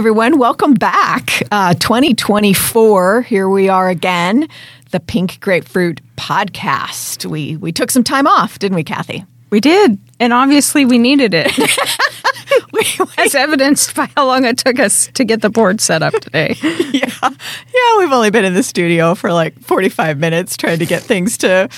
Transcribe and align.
everyone. 0.00 0.38
Welcome 0.38 0.72
back. 0.72 1.42
Uh, 1.52 1.74
2024. 1.74 3.20
Here 3.20 3.50
we 3.50 3.68
are 3.68 3.90
again, 3.90 4.48
the 4.92 4.98
Pink 4.98 5.38
Grapefruit 5.40 6.00
Podcast. 6.16 7.26
We 7.26 7.58
we 7.58 7.70
took 7.70 7.90
some 7.90 8.02
time 8.02 8.26
off, 8.26 8.58
didn't 8.58 8.76
we, 8.76 8.82
Kathy? 8.82 9.26
We 9.50 9.60
did, 9.60 9.98
and 10.18 10.32
obviously 10.32 10.86
we 10.86 10.96
needed 10.96 11.34
it, 11.34 11.52
as 13.18 13.34
evidenced 13.34 13.94
by 13.94 14.08
how 14.16 14.24
long 14.24 14.46
it 14.46 14.56
took 14.56 14.80
us 14.80 15.08
to 15.08 15.22
get 15.22 15.42
the 15.42 15.50
board 15.50 15.82
set 15.82 16.02
up 16.02 16.14
today. 16.14 16.56
yeah, 16.62 17.10
yeah. 17.20 17.98
We've 17.98 18.10
only 18.10 18.30
been 18.30 18.46
in 18.46 18.54
the 18.54 18.62
studio 18.62 19.14
for 19.14 19.34
like 19.34 19.60
45 19.60 20.18
minutes 20.18 20.56
trying 20.56 20.78
to 20.78 20.86
get 20.86 21.02
things 21.02 21.36
to 21.38 21.68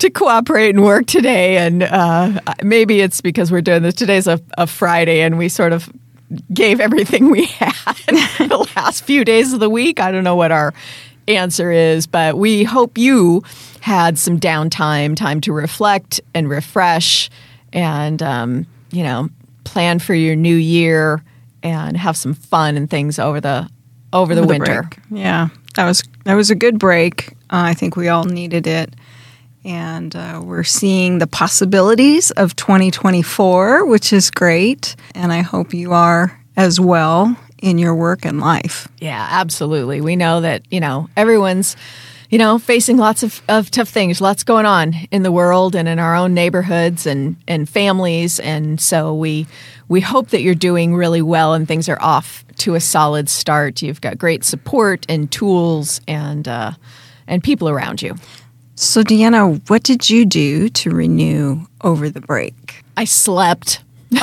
to 0.00 0.10
cooperate 0.10 0.74
and 0.74 0.84
work 0.84 1.06
today. 1.06 1.56
And 1.56 1.84
uh, 1.84 2.38
maybe 2.62 3.00
it's 3.00 3.22
because 3.22 3.50
we're 3.50 3.62
doing 3.62 3.82
this. 3.82 3.94
Today's 3.94 4.26
a, 4.26 4.42
a 4.58 4.66
Friday, 4.66 5.22
and 5.22 5.38
we 5.38 5.48
sort 5.48 5.72
of 5.72 5.90
gave 6.52 6.80
everything 6.80 7.30
we 7.30 7.46
had 7.46 7.72
the 8.06 8.68
last 8.76 9.04
few 9.04 9.24
days 9.24 9.52
of 9.52 9.60
the 9.60 9.70
week. 9.70 10.00
I 10.00 10.10
don't 10.10 10.24
know 10.24 10.36
what 10.36 10.52
our 10.52 10.74
answer 11.28 11.70
is, 11.70 12.06
but 12.06 12.36
we 12.36 12.64
hope 12.64 12.98
you 12.98 13.42
had 13.80 14.18
some 14.18 14.38
downtime, 14.38 15.16
time 15.16 15.40
to 15.42 15.52
reflect 15.52 16.20
and 16.34 16.48
refresh, 16.48 17.30
and 17.72 18.22
um, 18.22 18.66
you 18.90 19.02
know, 19.02 19.28
plan 19.64 19.98
for 19.98 20.14
your 20.14 20.36
new 20.36 20.56
year 20.56 21.22
and 21.62 21.96
have 21.96 22.16
some 22.16 22.34
fun 22.34 22.76
and 22.76 22.90
things 22.90 23.18
over 23.18 23.40
the 23.40 23.68
over 24.12 24.34
the 24.34 24.42
Over 24.42 24.48
winter. 24.48 24.90
Yeah, 25.10 25.48
that 25.76 25.86
was 25.86 26.02
that 26.24 26.34
was 26.34 26.50
a 26.50 26.54
good 26.54 26.78
break. 26.78 27.30
Uh, 27.50 27.64
I 27.66 27.74
think 27.74 27.96
we 27.96 28.08
all 28.08 28.24
needed 28.24 28.66
it, 28.66 28.94
and 29.64 30.14
uh, 30.14 30.40
we're 30.42 30.64
seeing 30.64 31.18
the 31.18 31.26
possibilities 31.26 32.30
of 32.32 32.56
2024, 32.56 33.86
which 33.86 34.12
is 34.12 34.30
great. 34.30 34.96
And 35.14 35.32
I 35.32 35.40
hope 35.40 35.72
you 35.74 35.92
are 35.92 36.38
as 36.56 36.80
well 36.80 37.36
in 37.60 37.78
your 37.78 37.94
work 37.94 38.24
and 38.24 38.40
life. 38.40 38.88
Yeah, 38.98 39.26
absolutely. 39.30 40.00
We 40.00 40.16
know 40.16 40.40
that, 40.40 40.62
you 40.70 40.80
know, 40.80 41.08
everyone's, 41.16 41.76
you 42.28 42.38
know, 42.38 42.58
facing 42.58 42.96
lots 42.96 43.22
of, 43.22 43.40
of 43.48 43.70
tough 43.70 43.88
things, 43.88 44.20
lots 44.20 44.42
going 44.42 44.66
on 44.66 44.94
in 45.10 45.22
the 45.22 45.30
world 45.30 45.76
and 45.76 45.88
in 45.88 45.98
our 45.98 46.16
own 46.16 46.34
neighborhoods 46.34 47.06
and, 47.06 47.36
and 47.46 47.68
families. 47.68 48.40
And 48.40 48.80
so 48.80 49.14
we 49.14 49.46
we 49.88 50.00
hope 50.00 50.28
that 50.30 50.40
you're 50.40 50.54
doing 50.54 50.94
really 50.94 51.20
well 51.20 51.52
and 51.52 51.68
things 51.68 51.86
are 51.86 52.00
off 52.00 52.46
to 52.56 52.74
a 52.74 52.80
solid 52.80 53.28
start. 53.28 53.82
You've 53.82 54.00
got 54.00 54.16
great 54.16 54.42
support 54.42 55.04
and 55.08 55.30
tools 55.30 56.00
and 56.08 56.48
uh, 56.48 56.72
and 57.26 57.44
people 57.44 57.68
around 57.68 58.00
you. 58.00 58.16
So, 58.74 59.02
Deanna, 59.02 59.60
what 59.68 59.82
did 59.82 60.08
you 60.08 60.24
do 60.24 60.68
to 60.70 60.90
renew 60.90 61.66
over 61.82 62.08
the 62.08 62.20
break? 62.20 62.84
I 62.96 63.04
slept. 63.04 63.82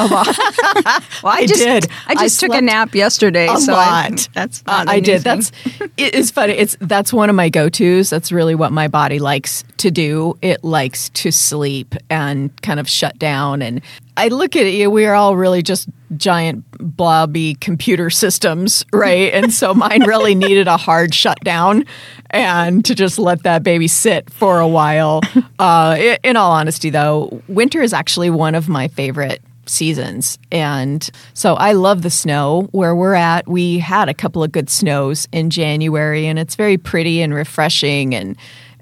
Well, 1.23 1.33
I, 1.33 1.45
just- 1.47 1.61
did. 1.61 1.85
I 2.07 2.13
I 2.13 2.15
just 2.15 2.39
took 2.39 2.53
a 2.53 2.61
nap 2.61 2.95
yesterday. 2.95 3.47
a 3.49 3.57
so 3.57 3.73
I- 3.73 4.09
lot. 4.09 4.29
that's 4.33 4.63
Uh, 4.65 4.83
not 4.83 4.87
a 4.87 4.91
I 4.91 4.99
did. 4.99 5.23
thing. 5.23 5.35
That's 5.39 5.51
it 5.97 6.15
is 6.15 6.31
funny. 6.31 6.53
It's 6.53 6.77
that's 6.79 7.11
one 7.11 7.29
of 7.29 7.35
my 7.35 7.49
go 7.49 7.69
tos. 7.69 8.09
That's 8.09 8.31
really 8.31 8.55
what 8.55 8.71
my 8.71 8.87
body 8.87 9.19
likes 9.19 9.63
to 9.77 9.91
do. 9.91 10.37
It 10.41 10.63
likes 10.63 11.09
to 11.09 11.31
sleep 11.31 11.95
and 12.09 12.49
kind 12.61 12.79
of 12.79 12.87
shut 12.89 13.17
down. 13.19 13.61
And 13.61 13.81
I 14.17 14.27
look 14.29 14.55
at 14.55 14.65
you. 14.71 14.89
We 14.89 15.05
are 15.05 15.13
all 15.15 15.35
really 15.35 15.61
just 15.61 15.87
giant 16.17 16.65
blobby 16.79 17.55
computer 17.55 18.09
systems, 18.09 18.85
right? 18.93 19.33
and 19.33 19.53
so 19.53 19.73
mine 19.73 20.03
really 20.03 20.35
needed 20.35 20.67
a 20.67 20.75
hard 20.77 21.13
shutdown 21.13 21.85
and 22.31 22.83
to 22.85 22.95
just 22.95 23.19
let 23.19 23.43
that 23.43 23.63
baby 23.63 23.87
sit 23.87 24.29
for 24.31 24.59
a 24.59 24.67
while. 24.67 25.21
Uh, 25.59 26.15
in 26.23 26.35
all 26.35 26.51
honesty, 26.51 26.89
though, 26.89 27.41
winter 27.47 27.81
is 27.81 27.93
actually 27.93 28.29
one 28.29 28.55
of 28.55 28.67
my 28.69 28.87
favorite 28.87 29.41
seasons. 29.69 30.37
And 30.51 31.09
so 31.33 31.55
I 31.55 31.73
love 31.73 32.01
the 32.01 32.09
snow 32.09 32.67
where 32.71 32.95
we're 32.95 33.13
at. 33.13 33.47
We 33.47 33.79
had 33.79 34.09
a 34.09 34.13
couple 34.13 34.43
of 34.43 34.51
good 34.51 34.69
snows 34.69 35.27
in 35.31 35.49
January 35.49 36.25
and 36.27 36.37
it's 36.39 36.55
very 36.55 36.77
pretty 36.77 37.21
and 37.21 37.33
refreshing 37.33 38.13
and 38.15 38.35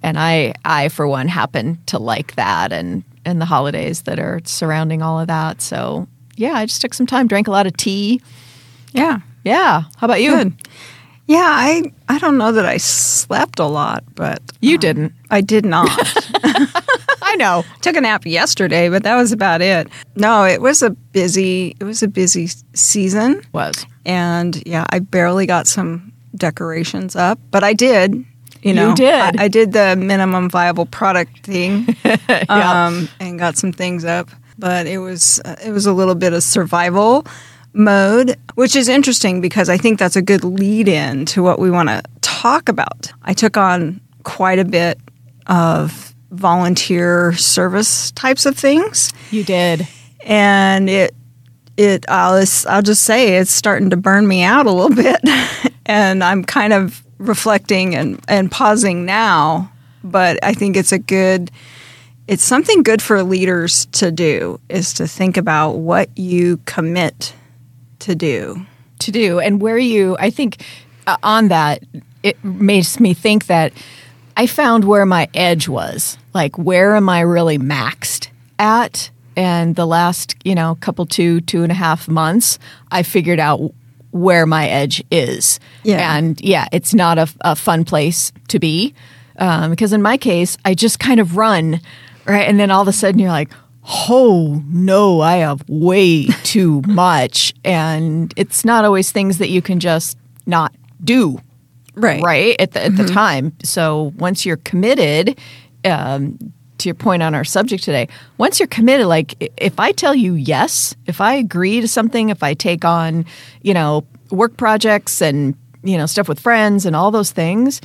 and 0.04 0.18
I 0.20 0.54
I 0.66 0.90
for 0.90 1.08
one 1.08 1.28
happen 1.28 1.80
to 1.88 2.00
like 2.00 2.36
that 2.36 2.72
and 2.72 3.04
and 3.26 3.42
the 3.42 3.46
holidays 3.46 4.04
that 4.04 4.20
are 4.20 4.40
surrounding 4.46 5.02
all 5.02 5.20
of 5.20 5.28
that. 5.28 5.62
So 5.62 6.08
yeah, 6.36 6.54
I 6.54 6.66
just 6.66 6.82
took 6.82 6.94
some 6.94 7.08
time, 7.08 7.28
drank 7.28 7.48
a 7.48 7.52
lot 7.52 7.68
of 7.68 7.76
tea. 7.78 8.22
yeah. 8.94 9.20
Yeah. 9.44 9.84
How 9.98 10.06
about 10.06 10.22
you? 10.22 10.32
Good. 10.36 10.54
Yeah, 11.26 11.46
I 11.46 11.92
I 12.10 12.20
don't 12.20 12.38
know 12.38 12.52
that 12.54 12.66
I 12.66 12.78
slept 12.78 13.60
a 13.60 13.66
lot, 13.66 14.04
but 14.16 14.42
You 14.62 14.76
um, 14.76 14.80
didn't. 14.80 15.14
I 15.30 15.42
did 15.42 15.66
not. 15.66 15.90
I 17.30 17.36
know. 17.36 17.64
Took 17.82 17.96
a 17.98 18.02
nap 18.02 18.26
yesterday, 18.26 18.90
but 18.90 19.04
that 19.04 19.16
was 19.16 19.32
about 19.32 19.62
it. 19.62 19.88
No, 20.16 20.44
it 20.46 20.62
was 20.62 20.82
a 20.82 20.90
busy 20.92 21.76
it 21.80 21.84
was 21.84 22.02
a 22.04 22.08
busy 22.08 22.48
season 22.74 23.42
Was. 23.54 23.86
and 24.06 24.62
yeah, 24.66 24.86
I 24.90 25.00
barely 25.00 25.46
got 25.46 25.68
some 25.68 26.12
decorations 26.36 27.16
up, 27.16 27.40
but 27.52 27.64
I 27.64 27.74
did. 27.74 28.24
You 28.64 28.74
know, 28.74 28.96
did. 28.96 29.40
I, 29.40 29.44
I 29.46 29.48
did 29.48 29.72
the 29.74 29.96
minimum 29.96 30.50
viable 30.50 30.86
product 30.88 31.46
thing, 31.46 31.96
Yeah. 32.04 32.88
um, 32.88 33.08
and 33.20 33.38
got 33.38 33.56
some 33.58 33.72
things 33.72 34.04
up. 34.04 34.30
But 34.58 34.88
it 34.88 34.98
was 34.98 35.40
uh, 35.46 35.56
it 35.64 35.72
was 35.72 35.86
a 35.86 35.94
little 35.94 36.16
bit 36.16 36.34
of 36.34 36.42
survival 36.44 37.26
mode, 37.74 38.36
which 38.56 38.76
is 38.76 38.88
interesting 38.90 39.40
because 39.42 39.70
I 39.70 39.78
think 39.78 40.00
that's 40.00 40.16
a 40.16 40.22
good 40.22 40.44
lead 40.44 40.88
in 40.88 41.26
to 41.28 41.44
what 41.44 41.60
we 41.60 41.70
want 41.70 41.90
to 41.90 42.02
talk 42.22 42.68
about. 42.68 43.12
I 43.24 43.34
took 43.34 43.56
on 43.58 44.02
quite 44.24 44.58
a 44.60 44.66
bit 44.66 45.00
of 45.46 46.16
volunteer 46.32 47.34
service 47.34 48.12
types 48.12 48.46
of 48.46 48.58
things 48.58 49.14
You 49.32 49.44
did. 49.44 49.88
and 50.22 50.90
it 50.90 51.14
it 51.78 52.06
I'll 52.10 52.40
just, 52.40 52.66
I'll 52.68 52.82
just 52.82 53.04
say 53.04 53.38
it's 53.38 53.52
starting 53.52 53.92
to 53.92 53.98
burn 53.98 54.28
me 54.28 54.44
out 54.44 54.66
a 54.66 54.72
little 54.72 54.96
bit 55.04 55.20
and 55.86 56.24
I'm 56.24 56.44
kind 56.44 56.74
of 56.74 57.04
reflecting 57.20 57.96
and 57.96 58.20
and 58.28 58.52
pausing 58.52 59.06
now 59.06 59.72
but 60.04 60.40
I 60.44 60.54
think 60.54 60.76
it's 60.78 60.92
a 60.92 61.00
good 61.00 61.52
it's 62.28 62.44
something 62.44 62.84
good 62.84 63.02
for 63.02 63.24
leaders 63.24 63.86
to 63.94 64.12
do 64.12 64.60
is 64.70 64.94
to 64.96 65.08
think 65.08 65.38
about 65.38 65.78
what 65.78 66.10
you 66.18 66.58
commit 66.66 67.34
to 68.00 68.16
do. 68.16 68.66
to 69.00 69.12
do 69.12 69.40
and 69.40 69.62
where 69.62 69.78
you 69.78 70.16
i 70.20 70.30
think 70.30 70.64
uh, 71.08 71.18
on 71.24 71.48
that 71.48 71.84
it 72.24 72.44
makes 72.44 73.00
me 73.00 73.14
think 73.14 73.46
that 73.48 73.72
i 74.38 74.48
found 74.48 74.86
where 74.86 75.06
my 75.06 75.28
edge 75.34 75.68
was. 75.68 76.18
Like 76.34 76.58
where 76.58 76.96
am 76.96 77.10
i 77.10 77.20
really 77.20 77.58
maxed 77.58 78.30
at? 78.58 79.10
And 79.36 79.76
the 79.76 79.86
last 79.86 80.36
you 80.46 80.56
know 80.56 80.76
couple 80.80 81.06
two 81.06 81.42
two 81.42 81.64
and 81.64 81.72
a 81.72 81.76
half 81.76 82.08
months 82.08 82.58
i 82.92 83.04
figured 83.04 83.40
out 83.40 83.60
where 84.12 84.46
my 84.46 84.68
edge 84.70 85.04
is. 85.12 85.60
Yeah. 85.84 86.16
and 86.16 86.40
yeah 86.40 86.68
it's 86.72 86.94
not 86.94 87.18
a, 87.18 87.28
a 87.42 87.56
fun 87.56 87.84
place 87.84 88.32
to 88.48 88.60
be 88.60 88.94
um, 89.38 89.72
because 89.72 89.92
in 89.92 90.02
my 90.02 90.18
case 90.18 90.58
i 90.64 90.74
just 90.74 91.00
kind 91.00 91.20
of 91.20 91.36
run 91.36 91.82
right? 92.26 92.48
And 92.48 92.60
then 92.60 92.72
all 92.72 92.82
of 92.82 92.88
a 92.88 92.94
sudden 92.94 93.20
you're 93.20 93.30
like 93.30 93.52
oh 94.00 94.62
no 94.68 95.22
i 95.22 95.38
have 95.38 95.64
way 95.68 96.28
too 96.44 96.82
much. 96.88 97.54
And 97.66 98.34
it's 98.36 98.64
not 98.64 98.86
always 98.86 99.12
things 99.12 99.40
that 99.40 99.50
you 99.50 99.62
can 99.62 99.80
just 99.80 100.18
not 100.46 100.74
do 101.04 101.40
Right. 101.98 102.22
right 102.22 102.56
at 102.60 102.74
the, 102.74 102.86
at 102.86 102.96
the 102.96 103.06
time 103.08 103.54
so 103.64 104.14
once 104.18 104.46
you're 104.46 104.58
committed 104.58 105.40
um, 105.84 106.38
to 106.78 106.90
your 106.90 106.96
point 106.96 107.24
on 107.24 107.34
our 107.34 107.44
subject 107.44 107.84
today 107.84 108.08
once 108.38 108.60
you're 108.60 108.68
committed 108.68 109.08
like 109.08 109.52
if 109.58 109.80
i 109.80 109.92
tell 109.92 110.14
you 110.14 110.36
yes 110.36 110.96
if 111.08 111.20
i 111.20 111.34
agree 111.34 111.82
to 111.82 111.88
something 111.88 112.30
if 112.30 112.44
i 112.44 112.54
take 112.54 112.86
on 112.86 113.26
you 113.64 113.74
know 113.74 114.06
work 114.30 114.58
projects 114.58 115.22
and 115.22 115.56
you 115.84 115.98
know 115.98 116.06
stuff 116.06 116.30
with 116.30 116.40
friends 116.40 116.86
and 116.86 116.96
all 116.96 117.12
those 117.12 117.32
things 117.32 117.82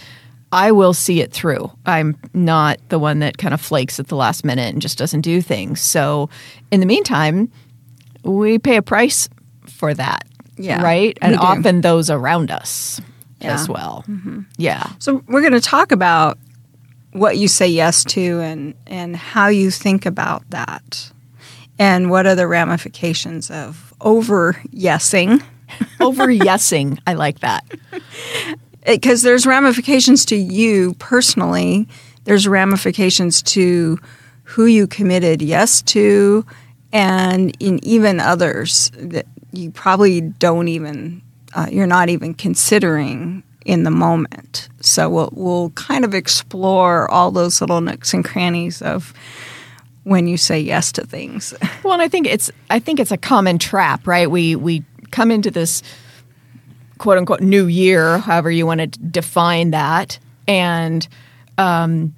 I 0.54 0.70
will 0.70 0.92
see 0.92 1.22
it 1.22 1.32
through. 1.32 1.72
I'm 1.86 2.14
not 2.34 2.78
the 2.90 2.98
one 2.98 3.20
that 3.20 3.38
kind 3.38 3.54
of 3.54 3.60
flakes 3.60 3.98
at 3.98 4.08
the 4.08 4.16
last 4.16 4.44
minute 4.44 4.70
and 4.70 4.82
just 4.82 4.98
doesn't 4.98 5.22
do 5.22 5.40
things. 5.40 5.80
So, 5.80 6.28
in 6.70 6.80
the 6.80 6.86
meantime, 6.86 7.50
we 8.22 8.58
pay 8.58 8.76
a 8.76 8.82
price 8.82 9.30
for 9.66 9.94
that. 9.94 10.28
Yeah, 10.58 10.82
Right? 10.82 11.16
And 11.22 11.36
often 11.36 11.80
those 11.80 12.10
around 12.10 12.50
us 12.50 13.00
Yeah. 13.42 13.54
as 13.54 13.68
well. 13.68 14.04
Mm-hmm. 14.08 14.40
Yeah. 14.56 14.90
So 14.98 15.22
we're 15.26 15.40
going 15.40 15.52
to 15.52 15.60
talk 15.60 15.92
about 15.92 16.38
what 17.12 17.36
you 17.36 17.48
say 17.48 17.68
yes 17.68 18.04
to 18.04 18.40
and 18.40 18.74
and 18.86 19.14
how 19.16 19.48
you 19.48 19.70
think 19.70 20.06
about 20.06 20.48
that. 20.50 21.12
And 21.78 22.10
what 22.10 22.26
are 22.26 22.34
the 22.34 22.46
ramifications 22.46 23.50
of 23.50 23.92
over 24.00 24.54
yesing? 24.74 25.42
Over 26.00 26.26
yesing. 26.26 26.98
I 27.06 27.14
like 27.14 27.40
that. 27.40 27.64
Uh, 27.92 28.00
because 28.84 29.22
there's 29.22 29.46
ramifications 29.46 30.26
to 30.26 30.36
you 30.36 30.92
personally. 30.98 31.88
There's 32.24 32.46
ramifications 32.46 33.42
to 33.42 33.98
who 34.44 34.66
you 34.66 34.86
committed 34.86 35.40
yes 35.40 35.80
to, 35.82 36.44
and 36.92 37.56
in 37.58 37.82
even 37.82 38.20
others 38.20 38.90
that 38.98 39.24
you 39.52 39.70
probably 39.70 40.20
don't 40.20 40.68
even, 40.68 41.22
uh, 41.54 41.66
you're 41.70 41.86
not 41.86 42.08
even 42.08 42.34
considering 42.34 43.42
in 43.64 43.84
the 43.84 43.90
moment. 43.90 44.68
So 44.80 45.08
we'll 45.08 45.30
we'll 45.32 45.70
kind 45.70 46.04
of 46.04 46.14
explore 46.14 47.10
all 47.10 47.30
those 47.30 47.60
little 47.60 47.80
nooks 47.80 48.12
and 48.12 48.24
crannies 48.24 48.82
of 48.82 49.12
when 50.04 50.26
you 50.26 50.36
say 50.36 50.58
yes 50.60 50.92
to 50.92 51.06
things. 51.06 51.54
Well, 51.84 51.94
and 51.94 52.02
I 52.02 52.08
think 52.08 52.26
it's 52.26 52.50
I 52.70 52.78
think 52.78 53.00
it's 53.00 53.10
a 53.10 53.16
common 53.16 53.58
trap, 53.58 54.06
right? 54.06 54.30
We 54.30 54.56
we 54.56 54.84
come 55.10 55.30
into 55.30 55.50
this 55.50 55.82
quote 56.98 57.18
unquote 57.18 57.40
new 57.40 57.66
year, 57.66 58.18
however 58.18 58.50
you 58.50 58.66
want 58.66 58.80
to 58.80 58.86
define 58.86 59.72
that. 59.72 60.18
And 60.46 61.06
um, 61.58 62.14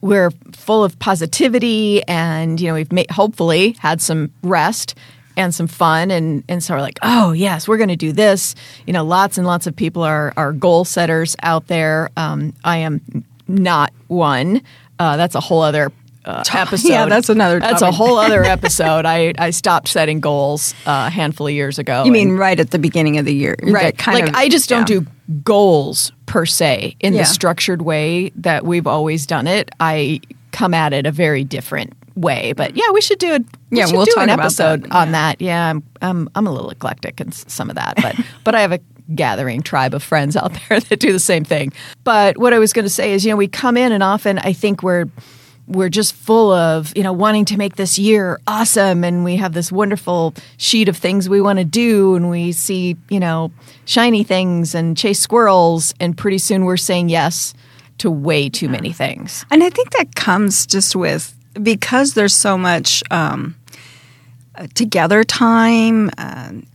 we're 0.00 0.30
full 0.52 0.84
of 0.84 0.98
positivity 0.98 2.02
and, 2.04 2.60
you 2.60 2.68
know, 2.68 2.74
we've 2.74 2.92
made, 2.92 3.10
hopefully 3.10 3.76
had 3.78 4.00
some 4.00 4.30
rest 4.42 4.94
and 5.38 5.54
some 5.54 5.66
fun 5.66 6.10
and 6.10 6.44
and 6.48 6.62
so 6.62 6.74
we're 6.74 6.80
like 6.80 6.98
oh 7.02 7.32
yes 7.32 7.66
we're 7.68 7.76
going 7.78 7.88
to 7.88 7.96
do 7.96 8.12
this 8.12 8.54
you 8.86 8.92
know 8.92 9.04
lots 9.04 9.38
and 9.38 9.46
lots 9.46 9.66
of 9.66 9.74
people 9.74 10.02
are 10.02 10.34
are 10.36 10.52
goal 10.52 10.84
setters 10.84 11.36
out 11.42 11.68
there 11.68 12.10
um, 12.16 12.52
i 12.64 12.76
am 12.78 13.00
not 13.46 13.92
one 14.08 14.60
uh, 14.98 15.16
that's 15.16 15.34
a 15.36 15.40
whole 15.40 15.62
other 15.62 15.92
uh, 16.24 16.42
episode. 16.52 16.88
Yeah, 16.88 17.06
that's 17.06 17.28
another 17.30 17.58
That's 17.60 17.80
a 17.82 17.90
whole 17.92 18.18
other 18.18 18.42
episode. 18.56 19.06
I, 19.06 19.32
I 19.38 19.50
stopped 19.50 19.88
setting 19.88 20.20
goals 20.20 20.74
uh, 20.86 21.04
a 21.06 21.10
handful 21.10 21.46
of 21.46 21.54
years 21.54 21.78
ago. 21.78 22.04
You 22.04 22.12
mean 22.12 22.32
right 22.32 22.58
at 22.58 22.70
the 22.72 22.78
beginning 22.78 23.16
of 23.16 23.24
the 23.24 23.34
year? 23.34 23.56
right? 23.62 23.96
Kind 23.96 24.18
like 24.18 24.28
of- 24.30 24.34
I 24.34 24.48
just 24.48 24.68
don't 24.68 24.90
yeah. 24.90 25.00
do 25.00 25.06
goals 25.44 26.12
per 26.26 26.44
se 26.44 26.96
in 27.00 27.14
Yeah. 27.14 27.20
the 27.20 27.24
structured 27.26 27.80
way 27.82 28.30
that 28.36 28.66
we've 28.66 28.86
always 28.86 29.24
done 29.24 29.46
it. 29.46 29.70
I 29.80 30.20
come 30.52 30.74
at 30.74 30.92
it 30.92 31.06
a 31.06 31.12
very 31.12 31.44
different 31.44 31.94
way. 32.20 32.52
But 32.52 32.76
yeah, 32.76 32.90
we 32.92 33.00
should 33.00 33.18
do 33.18 33.34
it. 33.34 33.44
We 33.70 33.78
Yeah, 33.78 33.86
we'll 33.90 34.04
do 34.04 34.14
an 34.18 34.30
episode 34.30 34.84
that, 34.84 34.92
on 34.92 35.08
yeah. 35.08 35.12
that. 35.12 35.40
Yeah, 35.40 35.70
I'm, 35.70 35.82
I'm 36.02 36.30
I'm 36.34 36.46
a 36.46 36.52
little 36.52 36.70
eclectic 36.70 37.20
in 37.20 37.32
some 37.32 37.70
of 37.70 37.76
that, 37.76 37.94
but 38.02 38.16
but 38.44 38.54
I 38.54 38.60
have 38.60 38.72
a 38.72 38.80
gathering 39.14 39.62
tribe 39.62 39.94
of 39.94 40.02
friends 40.02 40.36
out 40.36 40.52
there 40.52 40.80
that 40.88 41.00
do 41.00 41.12
the 41.12 41.18
same 41.18 41.44
thing. 41.44 41.72
But 42.04 42.38
what 42.38 42.52
I 42.52 42.58
was 42.58 42.72
going 42.72 42.84
to 42.84 42.90
say 42.90 43.12
is, 43.12 43.24
you 43.24 43.30
know, 43.30 43.36
we 43.36 43.48
come 43.48 43.76
in 43.76 43.92
and 43.92 44.02
often 44.02 44.38
I 44.38 44.52
think 44.52 44.82
we're 44.82 45.06
we're 45.68 45.90
just 45.90 46.14
full 46.14 46.50
of 46.50 46.96
you 46.96 47.02
know 47.02 47.12
wanting 47.12 47.44
to 47.44 47.56
make 47.56 47.76
this 47.76 47.98
year 47.98 48.40
awesome 48.46 49.04
and 49.04 49.22
we 49.22 49.36
have 49.36 49.52
this 49.52 49.70
wonderful 49.70 50.34
sheet 50.56 50.88
of 50.88 50.96
things 50.96 51.28
we 51.28 51.40
want 51.40 51.58
to 51.58 51.64
do 51.64 52.14
and 52.14 52.30
we 52.30 52.52
see 52.52 52.96
you 53.10 53.20
know 53.20 53.52
shiny 53.84 54.24
things 54.24 54.74
and 54.74 54.96
chase 54.96 55.20
squirrels 55.20 55.94
and 56.00 56.16
pretty 56.16 56.38
soon 56.38 56.64
we're 56.64 56.78
saying 56.78 57.10
yes 57.10 57.52
to 57.98 58.10
way 58.10 58.48
too 58.48 58.68
many 58.68 58.92
things 58.92 59.44
And 59.50 59.62
I 59.62 59.68
think 59.70 59.90
that 59.90 60.14
comes 60.14 60.66
just 60.66 60.96
with 60.96 61.36
because 61.62 62.14
there's 62.14 62.34
so 62.34 62.56
much 62.58 63.02
um, 63.10 63.54
uh, 64.54 64.66
together 64.74 65.24
time. 65.24 66.10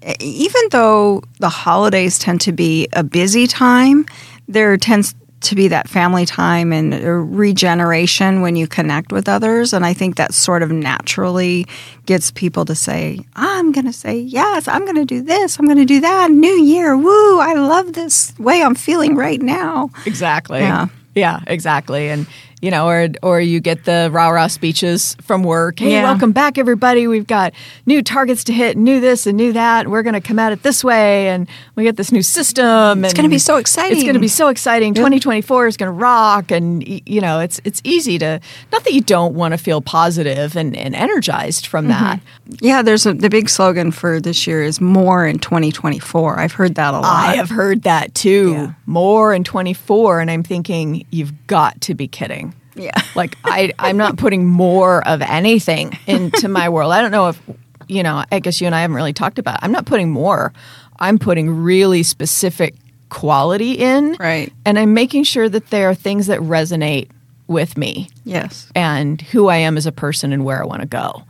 E- 0.06 0.16
even 0.20 0.62
though 0.72 1.22
the 1.40 1.50
holidays 1.50 2.20
tend 2.20 2.42
to 2.42 2.52
be 2.52 2.88
a 2.94 3.04
busy 3.04 3.48
time, 3.48 4.06
there 4.48 4.76
tends 4.78 5.16
to 5.42 5.56
be 5.56 5.68
that 5.68 5.90
family 5.90 6.26
time 6.26 6.72
and 6.72 6.94
uh, 6.94 6.98
regeneration 7.10 8.40
when 8.42 8.56
you 8.56 8.66
connect 8.66 9.12
with 9.12 9.28
others. 9.28 9.74
And 9.74 9.86
I 9.86 9.94
think 9.94 10.16
that 10.16 10.34
sort 10.34 10.64
of 10.64 10.72
naturally 10.72 11.68
gets 12.06 12.32
people 12.32 12.64
to 12.66 12.76
say, 12.76 13.20
I'm 13.36 13.74
going 13.74 13.86
to 13.86 13.92
say 13.92 14.18
yes, 14.20 14.70
I'm 14.70 14.84
going 14.86 14.96
to 14.96 15.06
do 15.06 15.22
this, 15.22 15.60
I'm 15.60 15.66
going 15.66 15.78
to 15.80 15.86
do 15.86 16.00
that. 16.00 16.32
New 16.32 16.48
year, 16.62 16.96
woo, 16.98 17.40
I 17.42 17.56
love 17.56 17.92
this 17.92 18.34
way 18.40 18.64
I'm 18.64 18.76
feeling 18.76 19.18
right 19.18 19.42
now. 19.42 19.90
exactly 20.06 20.60
Yeah. 20.62 20.88
yeah 21.14 21.42
exactly 21.48 22.10
and 22.10 22.26
you 22.64 22.72
know 22.72 22.88
or 22.88 23.10
or 23.22 23.42
you 23.42 23.60
get 23.60 23.84
the 23.84 24.10
rah 24.14 24.30
rah 24.30 24.48
speeches 24.48 25.18
from 25.22 25.44
work 25.44 25.80
hey 25.80 25.92
Yeah. 25.92 26.04
welcome 26.04 26.32
back 26.32 26.58
everybody 26.58 27.08
we've 27.08 27.28
got 27.28 27.52
new 27.86 28.02
targets 28.02 28.46
to 28.46 28.54
hit 28.54 28.78
new 28.78 29.02
this 29.02 29.28
and 29.28 29.36
new 29.36 29.52
that 29.52 29.90
we're 29.90 30.02
going 30.02 30.14
to 30.14 30.22
come 30.22 30.40
at 30.40 30.54
it 30.54 30.64
this 30.64 30.82
way 30.82 31.28
and 31.28 31.50
we 31.76 31.84
get 31.84 31.98
this 31.98 32.12
new 32.14 32.22
system 32.22 33.04
It's 33.04 33.14
gonna 33.14 33.28
be 33.28 33.38
so 33.38 33.58
exciting. 33.58 33.98
it's 33.98 34.04
going 34.04 34.14
to 34.14 34.20
be 34.22 34.30
so 34.30 34.48
exciting 34.48 34.94
2024 34.94 35.68
is 35.68 35.76
going 35.76 35.88
to 35.88 35.92
rock 35.92 36.52
and 36.52 36.88
you 36.88 37.20
know 37.20 37.42
it's 37.42 37.60
it's 37.66 37.82
easy 37.84 38.18
to 38.20 38.40
not 38.72 38.86
that 38.86 38.94
you 38.94 39.02
don't 39.02 39.36
want 39.36 39.52
to 39.54 39.58
feel 39.58 39.82
positive 39.82 40.56
and, 40.56 40.74
and 40.78 40.96
energized 40.96 41.68
from 41.68 41.90
mm-hmm. 41.90 42.02
that 42.02 42.22
Yeah, 42.62 42.82
there's 42.82 43.06
a, 43.06 43.14
the 43.14 43.30
big 43.30 43.50
slogan 43.50 43.92
for 43.92 44.22
this 44.22 44.48
year 44.48 44.64
is 44.64 44.80
more 44.80 45.26
in 45.26 45.40
2024. 45.40 46.40
I've 46.40 46.54
heard 46.54 46.76
that 46.76 46.94
a 46.94 47.00
lot. 47.00 47.06
I 47.06 47.36
have 47.36 47.50
heard 47.50 47.84
that 47.84 48.16
too. 48.16 48.52
Yeah. 48.54 48.74
More 48.86 49.34
in 49.34 49.44
24 49.44 50.22
and 50.22 50.32
I'm 50.32 50.44
thinking 50.44 51.06
you've 51.12 51.48
got 51.48 51.82
to 51.82 51.94
be 51.94 52.08
kidding. 52.08 52.53
Yeah. 52.76 52.92
Like 53.16 53.38
I 53.44 53.72
I'm 53.78 53.98
not 53.98 54.18
putting 54.18 54.46
more 54.48 55.08
of 55.08 55.22
anything 55.22 55.98
into 56.08 56.48
my 56.48 56.70
world. 56.70 56.92
I 56.92 57.02
don't 57.02 57.12
know 57.12 57.30
if 57.30 57.40
you 57.88 58.02
know, 58.02 58.24
I 58.32 58.40
guess 58.40 58.60
you 58.62 58.66
and 58.68 58.74
I 58.76 58.82
haven't 58.82 58.96
really 58.96 59.14
talked 59.14 59.38
about. 59.40 59.56
It. 59.56 59.60
I'm 59.64 59.72
not 59.72 59.86
putting 59.86 60.10
more. 60.10 60.52
I'm 61.00 61.20
putting 61.20 61.50
really 61.64 62.02
specific 62.02 62.76
quality 63.10 63.74
in. 63.74 64.16
Right. 64.20 64.52
And 64.66 64.80
I'm 64.80 64.94
making 64.94 65.26
sure 65.26 65.48
that 65.50 65.70
there 65.70 65.90
are 65.90 65.96
things 65.96 66.28
that 66.28 66.40
resonate 66.40 67.10
with 67.48 67.78
me 67.78 68.10
Yes. 68.24 68.72
and 68.74 69.22
who 69.22 69.48
I 69.50 69.58
am 69.58 69.76
as 69.78 69.86
a 69.86 69.92
person 69.92 70.32
and 70.34 70.44
where 70.46 70.62
I 70.62 70.66
want 70.66 70.82
to 70.82 70.88
go. 70.88 71.24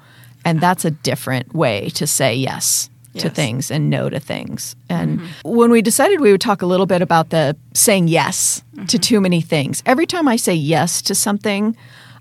And 0.46 0.62
that's 0.62 0.86
a 0.86 0.92
different 0.92 1.54
way 1.56 1.90
to 1.96 2.06
say 2.06 2.36
yes, 2.36 2.90
to 3.18 3.28
Yes. 3.28 3.36
things 3.36 3.72
and 3.72 3.90
no 3.90 4.10
to 4.10 4.20
things. 4.20 4.76
And 4.90 5.20
mm-hmm. 5.20 5.50
when 5.50 5.72
we 5.72 5.82
decided 5.82 6.20
we 6.20 6.32
would 6.32 6.42
talk 6.42 6.62
a 6.62 6.66
little 6.66 6.86
bit 6.86 7.02
about 7.02 7.30
the 7.30 7.56
saying 7.74 8.08
yes 8.08 8.64
to 8.74 8.82
mm-hmm. 8.82 8.98
too 8.98 9.22
many 9.22 9.42
things, 9.42 9.84
every 9.86 10.06
time 10.06 10.28
I 10.28 10.36
say 10.36 10.54
yes 10.54 11.02
to 11.04 11.16
something, 11.16 11.76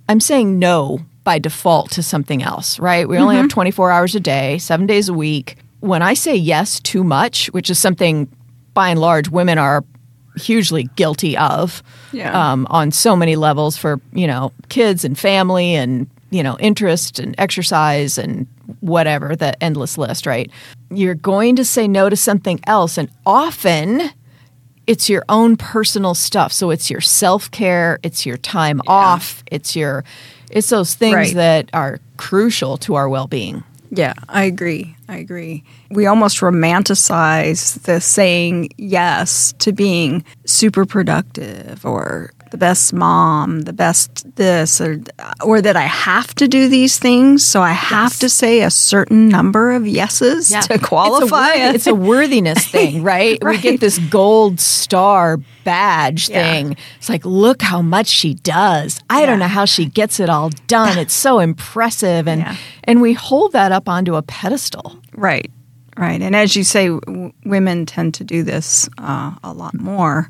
I'm 0.08 0.20
saying 0.20 0.58
no 0.58 1.00
by 1.24 1.38
default 1.38 1.90
to 1.92 2.02
something 2.02 2.42
else, 2.42 2.78
right? 2.78 3.08
We 3.08 3.16
only 3.18 3.36
have 3.36 3.44
mm-hmm. 3.44 3.54
24 3.54 3.90
hours 3.90 4.14
a 4.14 4.20
day, 4.20 4.58
seven 4.58 4.86
days 4.86 5.08
a 5.08 5.14
week. 5.14 5.56
When 5.80 6.02
I 6.02 6.14
say 6.14 6.34
yes 6.34 6.80
too 6.80 7.04
much, 7.04 7.46
which 7.52 7.70
is 7.70 7.78
something 7.78 8.28
by 8.74 8.90
and 8.90 9.00
large 9.00 9.28
women 9.28 9.58
are 9.58 9.84
hugely 10.36 10.84
guilty 10.96 11.36
of 11.36 11.82
Yeah. 12.12 12.52
um, 12.52 12.66
on 12.70 12.90
so 12.90 13.14
many 13.14 13.36
levels 13.36 13.76
for 13.76 14.00
you 14.12 14.26
know 14.26 14.52
kids 14.68 15.04
and 15.04 15.18
family 15.18 15.74
and 15.74 16.06
you 16.32 16.42
know 16.42 16.56
interest 16.58 17.18
and 17.20 17.34
exercise 17.38 18.18
and 18.18 18.46
whatever 18.80 19.36
the 19.36 19.52
endless 19.62 19.96
list 19.98 20.26
right 20.26 20.50
you're 20.90 21.14
going 21.14 21.54
to 21.56 21.64
say 21.64 21.86
no 21.86 22.08
to 22.08 22.16
something 22.16 22.58
else 22.66 22.98
and 22.98 23.08
often 23.26 24.10
it's 24.86 25.08
your 25.08 25.24
own 25.28 25.56
personal 25.56 26.14
stuff 26.14 26.52
so 26.52 26.70
it's 26.70 26.90
your 26.90 27.00
self-care 27.00 27.98
it's 28.02 28.24
your 28.26 28.36
time 28.38 28.80
off 28.86 29.44
it's 29.52 29.76
your 29.76 30.04
it's 30.50 30.70
those 30.70 30.94
things 30.94 31.14
Right. 31.14 31.34
that 31.34 31.70
are 31.72 32.00
crucial 32.16 32.76
to 32.78 32.94
our 32.94 33.08
well-being 33.08 33.62
Yeah, 33.90 34.14
I 34.28 34.44
agree. 34.44 34.96
I 35.08 35.16
agree. 35.18 35.64
We 35.90 36.06
almost 36.06 36.40
romanticize 36.40 37.82
the 37.82 38.00
saying 38.00 38.70
yes 38.78 39.52
to 39.58 39.70
being 39.72 40.24
super 40.46 40.86
productive 40.86 41.84
or 41.84 42.32
the 42.52 42.58
best 42.58 42.92
mom, 42.92 43.62
the 43.62 43.72
best 43.72 44.24
this 44.36 44.80
or 44.80 45.00
or 45.42 45.60
that 45.60 45.74
I 45.74 45.82
have 45.86 46.34
to 46.36 46.46
do 46.46 46.68
these 46.68 46.98
things, 46.98 47.44
so 47.44 47.60
I 47.62 47.72
have 47.72 48.18
to 48.20 48.28
say 48.28 48.60
a 48.62 48.70
certain 48.70 49.28
number 49.28 49.72
of 49.72 49.86
yeses 49.86 50.50
to 50.68 50.78
qualify. 50.78 51.54
It's 51.54 51.64
a, 51.72 51.74
it's 51.74 51.86
a 51.88 51.94
worthiness 51.94 52.66
thing, 52.74 53.02
right? 53.02 53.42
We 53.42 53.58
get 53.58 53.80
this 53.80 53.98
gold 53.98 54.60
star 54.60 55.38
badge 55.64 56.28
Yeah. 56.28 56.42
thing. 56.52 56.76
It's 56.98 57.08
like, 57.08 57.24
look 57.24 57.62
how 57.62 57.82
much 57.82 58.06
she 58.08 58.34
does. 58.34 59.00
I 59.10 59.26
don't 59.26 59.38
know 59.38 59.48
how 59.48 59.64
she 59.64 59.86
gets 59.86 60.20
it 60.20 60.28
all 60.28 60.50
done. 60.68 60.98
It's 60.98 61.14
so 61.14 61.38
impressive, 61.40 62.28
and 62.28 62.42
Yeah. 62.42 62.56
and 62.84 63.00
we 63.00 63.14
hold 63.14 63.52
that 63.52 63.72
up 63.72 63.88
onto 63.88 64.14
a 64.14 64.22
pedestal. 64.22 64.98
Right, 65.16 65.50
right. 65.96 66.20
And 66.20 66.36
as 66.36 66.54
you 66.56 66.64
say, 66.64 66.88
w- 66.88 67.32
women 67.44 67.86
tend 67.86 68.14
to 68.14 68.24
do 68.24 68.42
this 68.42 68.88
uh, 68.98 69.32
a 69.42 69.52
lot 69.52 69.74
more, 69.74 70.28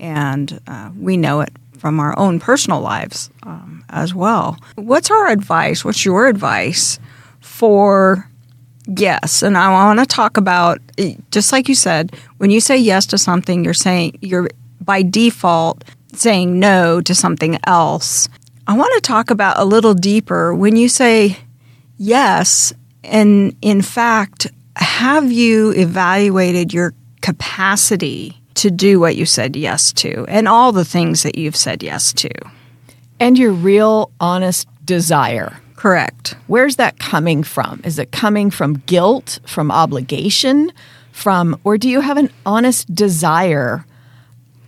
and 0.00 0.60
uh, 0.66 0.90
we 0.98 1.16
know 1.16 1.40
it 1.40 1.52
from 1.78 2.00
our 2.00 2.18
own 2.18 2.40
personal 2.40 2.80
lives 2.80 3.30
um, 3.44 3.84
as 3.88 4.14
well. 4.14 4.58
What's 4.74 5.10
our 5.10 5.28
advice? 5.28 5.84
What's 5.84 6.04
your 6.04 6.26
advice 6.26 6.98
for 7.40 8.28
yes? 8.86 9.42
And 9.42 9.56
I 9.56 9.70
want 9.70 10.00
to 10.00 10.06
talk 10.06 10.36
about 10.36 10.80
eh, 10.98 11.14
just 11.30 11.52
like 11.52 11.68
you 11.68 11.74
said, 11.74 12.16
when 12.38 12.50
you 12.50 12.60
say 12.60 12.76
yes 12.76 13.06
to 13.06 13.18
something, 13.18 13.64
you're 13.64 13.74
saying 13.74 14.18
you're 14.20 14.48
by 14.80 15.02
default 15.02 15.84
saying 16.14 16.58
no 16.58 17.00
to 17.00 17.14
something 17.14 17.58
else. 17.64 18.28
I 18.66 18.76
want 18.76 18.92
to 18.94 19.00
talk 19.00 19.30
about 19.30 19.58
a 19.58 19.64
little 19.64 19.94
deeper 19.94 20.54
when 20.54 20.76
you 20.76 20.88
say 20.88 21.38
yes, 21.96 22.72
and 23.04 23.56
in 23.62 23.82
fact, 23.82 24.48
have 24.76 25.30
you 25.32 25.72
evaluated 25.72 26.72
your 26.72 26.94
capacity 27.20 28.37
to 28.58 28.70
do 28.70 29.00
what 29.00 29.16
you 29.16 29.26
said 29.26 29.56
yes 29.56 29.92
to 29.94 30.24
and 30.26 30.46
all 30.48 30.72
the 30.72 30.84
things 30.84 31.22
that 31.22 31.36
you've 31.36 31.56
said 31.56 31.82
yes 31.82 32.12
to? 32.14 32.30
And 33.20 33.36
your 33.36 33.52
real, 33.52 34.12
honest 34.20 34.68
desire. 34.84 35.60
Correct. 35.76 36.36
Where's 36.48 36.76
that 36.76 36.98
coming 36.98 37.42
from? 37.42 37.80
Is 37.84 37.98
it 37.98 38.10
coming 38.10 38.50
from 38.50 38.82
guilt, 38.86 39.38
from 39.46 39.70
obligation, 39.70 40.72
from, 41.12 41.58
or 41.62 41.78
do 41.78 41.88
you 41.88 42.00
have 42.00 42.16
an 42.16 42.30
honest 42.44 42.92
desire? 42.92 43.84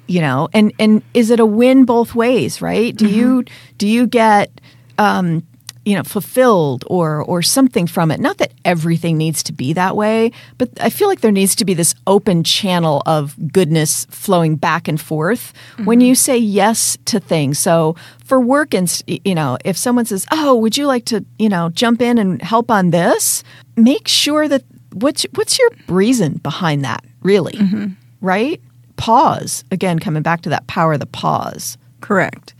You 0.06 0.20
know, 0.20 0.48
and 0.52 0.72
and 0.78 1.02
is 1.14 1.30
it 1.30 1.38
a 1.38 1.46
win 1.46 1.84
both 1.84 2.14
ways? 2.14 2.60
Right? 2.60 2.94
Do 2.94 3.08
you 3.08 3.44
do 3.78 3.86
you 3.86 4.06
get 4.06 4.50
um, 4.98 5.46
you 5.84 5.96
know 5.96 6.02
fulfilled 6.02 6.84
or 6.88 7.22
or 7.22 7.42
something 7.42 7.86
from 7.86 8.10
it? 8.10 8.20
Not 8.20 8.38
that 8.38 8.52
everything 8.64 9.16
needs 9.16 9.42
to 9.44 9.52
be 9.52 9.72
that 9.72 9.96
way, 9.96 10.32
but 10.58 10.70
I 10.80 10.90
feel 10.90 11.08
like 11.08 11.20
there 11.20 11.32
needs 11.32 11.54
to 11.56 11.64
be 11.64 11.74
this 11.74 11.94
open 12.06 12.44
channel 12.44 13.02
of 13.06 13.36
goodness 13.52 14.06
flowing 14.10 14.56
back 14.56 14.88
and 14.88 15.00
forth 15.00 15.52
when 15.84 15.98
mm-hmm. 15.98 16.06
you 16.06 16.14
say 16.14 16.36
yes 16.38 16.98
to 17.06 17.20
things. 17.20 17.58
So 17.58 17.96
for 18.24 18.40
work, 18.40 18.74
and 18.74 19.02
you 19.06 19.34
know, 19.34 19.58
if 19.64 19.76
someone 19.76 20.04
says, 20.04 20.26
"Oh, 20.30 20.54
would 20.56 20.76
you 20.76 20.86
like 20.86 21.04
to 21.06 21.24
you 21.38 21.48
know 21.48 21.70
jump 21.70 22.02
in 22.02 22.18
and 22.18 22.40
help 22.42 22.70
on 22.70 22.90
this?" 22.90 23.42
Make 23.76 24.08
sure 24.08 24.46
that 24.46 24.62
what's 24.92 25.24
what's 25.34 25.58
your 25.58 25.70
reason 25.88 26.34
behind 26.42 26.84
that 26.84 27.04
really. 27.22 27.54
Mm-hmm. 27.54 27.86
right? 28.20 28.60
Pause. 28.96 29.64
Again, 29.70 29.98
coming 29.98 30.22
back 30.22 30.42
to 30.42 30.50
that 30.50 30.66
power 30.66 30.94
of 30.94 31.00
the 31.00 31.06
pause. 31.06 31.78
Correct. 32.00 32.54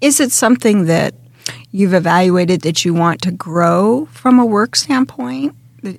Is 0.00 0.20
it 0.20 0.32
something 0.32 0.86
that 0.86 1.14
you've 1.72 1.94
evaluated 1.94 2.62
that 2.62 2.84
you 2.84 2.94
want 2.94 3.20
to 3.22 3.30
grow 3.30 4.06
from 4.12 4.38
a 4.38 4.46
work 4.46 4.76
standpoint? 4.76 5.54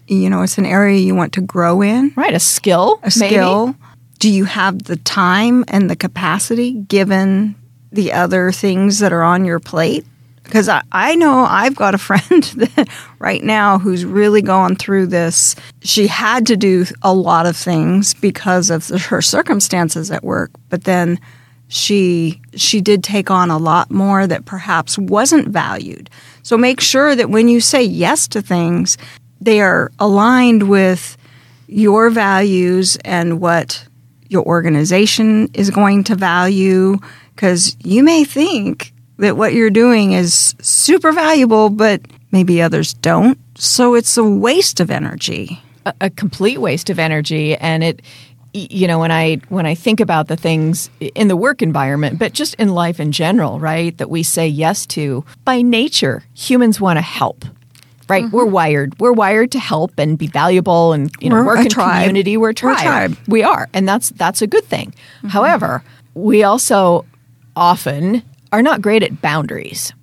You 0.08 0.30
know, 0.30 0.42
it's 0.44 0.58
an 0.58 0.66
area 0.66 1.00
you 1.00 1.16
want 1.16 1.34
to 1.34 1.42
grow 1.42 1.82
in, 1.82 2.13
Right, 2.16 2.34
a 2.34 2.40
skill. 2.40 3.00
a 3.04 3.12
maybe? 3.20 3.36
skill. 3.36 3.75
Do 4.20 4.30
you 4.30 4.46
have 4.46 4.84
the 4.84 4.98
time 4.98 5.66
and 5.68 5.90
the 5.90 5.96
capacity 5.96 6.74
given 6.74 7.56
the 7.92 8.13
other 8.13 8.51
things 8.51 9.00
that 9.00 9.12
are 9.12 9.24
on 9.24 9.44
your 9.46 9.60
plate? 9.60 10.06
Because 10.44 10.70
I, 10.70 10.84
I 10.92 11.16
know 11.16 11.46
I've 11.50 11.75
got 11.75 11.96
a 11.96 11.98
friend 11.98 12.44
that 12.56 12.88
right 13.20 13.44
now 13.44 13.80
who's 13.80 14.06
really 14.06 14.42
going 14.44 14.75
through 14.75 15.08
this. 15.08 15.56
She 15.82 16.06
had 16.08 16.46
to 16.48 16.58
do 16.58 16.86
a 17.01 17.13
lot 17.13 17.46
of 17.48 17.56
things 17.58 18.13
because 18.13 18.70
of 18.70 18.86
the, 18.88 19.00
her 19.00 19.22
circumstances 19.22 20.12
at 20.12 20.24
work, 20.24 20.51
but 20.70 20.84
then 20.84 21.20
she 21.72 22.42
she 22.54 22.82
did 22.82 23.01
take 23.01 23.32
on 23.32 23.50
a 23.50 23.58
lot 23.58 23.90
more 23.90 24.28
that 24.28 24.44
perhaps 24.44 24.98
wasn't 24.98 25.48
valued. 25.48 26.10
So 26.44 26.58
make 26.58 26.82
sure 26.82 27.16
that 27.16 27.30
when 27.30 27.48
you 27.48 27.62
say 27.62 27.82
yes 27.82 28.28
to 28.30 28.42
things, 28.42 28.98
they 29.40 29.62
are 29.62 29.90
aligned 29.98 30.68
with 30.68 31.16
your 31.68 32.10
values 32.10 32.98
and 33.06 33.40
what 33.40 33.88
your 34.28 34.44
organization 34.44 35.50
is 35.54 35.70
going 35.70 36.04
to 36.04 36.16
value. 36.16 36.98
Because 37.36 37.78
you 37.80 38.04
may 38.04 38.25
think 38.25 38.92
that 39.20 39.38
what 39.38 39.54
you're 39.54 39.70
doing 39.70 40.12
is 40.12 40.54
super 40.60 41.13
valuable 41.13 41.70
but 41.70 42.01
maybe 42.34 42.62
others 42.62 42.94
don't. 42.96 43.40
So 43.56 43.96
it's 43.96 44.18
a 44.18 44.25
waste 44.25 44.82
of 44.82 44.92
energy. 44.92 45.63
A, 45.86 45.94
a 46.01 46.10
complete 46.10 46.58
waste 46.58 46.90
of 46.90 47.00
energy 47.00 47.56
and 47.56 47.82
it 47.82 48.01
you 48.53 48.88
know 48.88 49.00
when 49.00 49.12
i 49.12 49.36
when 49.50 49.65
i 49.65 49.74
think 49.75 50.00
about 50.00 50.27
the 50.27 50.36
things 50.36 50.89
in 51.15 51.27
the 51.27 51.38
work 51.38 51.62
environment 51.62 52.20
but 52.20 52.34
just 52.34 52.53
in 52.55 52.70
life 52.70 53.00
in 53.00 53.12
general 53.12 53.60
right 53.60 53.98
that 53.98 54.10
we 54.10 54.24
say 54.24 54.48
yes 54.48 54.86
to 54.86 55.24
by 55.46 55.62
nature 55.62 56.24
humans 56.34 56.79
want 56.81 56.98
to 56.98 57.01
help 57.01 57.46
right 58.10 58.29
we're 58.31 58.46
wired 58.46 58.98
we're 59.00 59.13
wired 59.13 59.51
to 59.51 59.60
help 59.60 59.98
and 59.98 60.17
be 60.17 60.27
valuable 60.27 60.91
and 60.93 61.12
you 61.22 61.29
know 61.29 61.36
Mm-hmm. 61.38 61.46
We're 61.48 61.55
work 61.55 61.65
in 61.65 61.70
tribe. 61.72 62.01
community 62.08 62.36
we're 62.38 62.48
a 62.48 62.50
We're 62.50 62.51
a 62.51 62.55
tribe. 62.55 62.81
tribe. 62.84 63.12
Mm-hmm. 63.12 63.31
we 63.31 63.43
are 63.43 63.70
and 63.74 63.88
that's 63.88 64.10
that's 64.12 64.41
a 64.41 64.48
good 64.48 64.65
thing 64.65 64.93
however 65.29 65.81
we 66.13 66.43
also 66.43 67.05
often 67.55 68.22
are 68.51 68.62
not 68.62 68.81
great 68.81 69.03
at 69.03 69.22
boundaries 69.22 69.93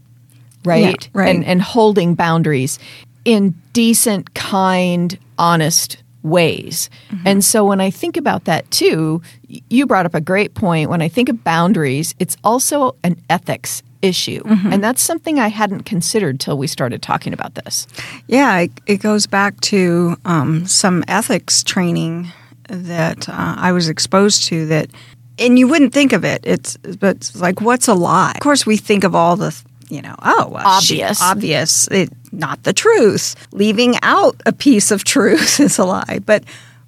right? 0.64 1.04
Yeah, 1.04 1.10
right. 1.14 1.28
And 1.34 1.44
and 1.44 1.62
holding 1.62 2.14
boundaries 2.14 2.78
in 3.24 3.54
decent, 3.72 4.34
kind, 4.34 5.16
honest 5.38 6.02
ways. 6.28 6.90
Mm-hmm. 7.11 7.26
And 7.26 7.44
so 7.44 7.64
when 7.64 7.80
I 7.80 7.90
think 7.90 8.16
about 8.16 8.44
that 8.44 8.70
too, 8.70 9.23
you 9.49 9.87
brought 9.87 10.06
up 10.06 10.14
a 10.14 10.20
great 10.20 10.54
point. 10.54 10.90
When 10.90 11.02
I 11.02 11.08
think 11.08 11.28
of 11.28 11.42
boundaries, 11.42 12.14
it's 12.18 12.37
also 12.44 12.97
an 13.02 13.16
ethics 13.28 13.82
issue. 14.02 14.42
Mm-hmm. 14.42 14.73
And 14.73 14.85
that's 14.85 15.02
something 15.02 15.38
I 15.38 15.49
hadn't 15.49 15.82
considered 15.82 16.38
till 16.38 16.56
we 16.56 16.66
started 16.66 17.02
talking 17.02 17.32
about 17.32 17.54
this. 17.54 17.87
yeah 18.26 18.58
it, 18.61 18.70
it 18.87 18.97
goes 18.99 19.26
back 19.26 19.61
to 19.61 20.16
um, 20.25 20.66
some 20.66 21.04
ethics 21.08 21.62
training 21.62 22.28
that 22.68 23.28
uh, 23.28 23.54
i 23.56 23.73
was 23.73 23.88
exposed 23.88 24.44
to 24.44 24.66
that 24.66 24.90
and 25.38 25.58
you 25.58 25.66
wouldn't 25.66 25.92
think 25.92 26.12
of 26.12 26.25
it 26.25 26.40
it's 26.44 26.76
but 26.76 27.16
it's 27.16 27.37
like 27.40 27.61
what's 27.61 27.88
a 27.88 27.94
lie 27.94 28.32
of 28.35 28.40
course 28.40 28.66
we 28.66 28.76
think 28.76 29.04
of 29.04 29.14
all 29.14 29.37
the 29.37 29.62
you 29.90 30.02
know 30.02 30.14
oh 30.23 30.49
well, 30.50 30.80
she- 30.80 31.02
Obvious. 31.02 31.23
obvious. 31.23 31.88
It, 31.88 32.11
not 32.33 32.62
the 32.64 32.73
truth. 32.73 33.35
Leaving 33.52 33.97
out 34.02 34.40
a 34.47 34.52
piece 34.52 34.90
of 34.90 35.04
truth 35.14 35.61
is 35.61 35.78
a 35.78 35.85
lie. 35.85 36.21
But 36.25 36.45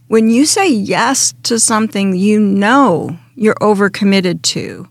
when 0.09 0.29
you 0.29 0.45
say 0.47 0.69
yes 0.69 1.35
to 1.45 1.59
something 1.61 2.15
you 2.17 2.39
know 2.41 3.17
you're 3.37 3.55
overcommitted 3.57 4.43
to 4.43 4.89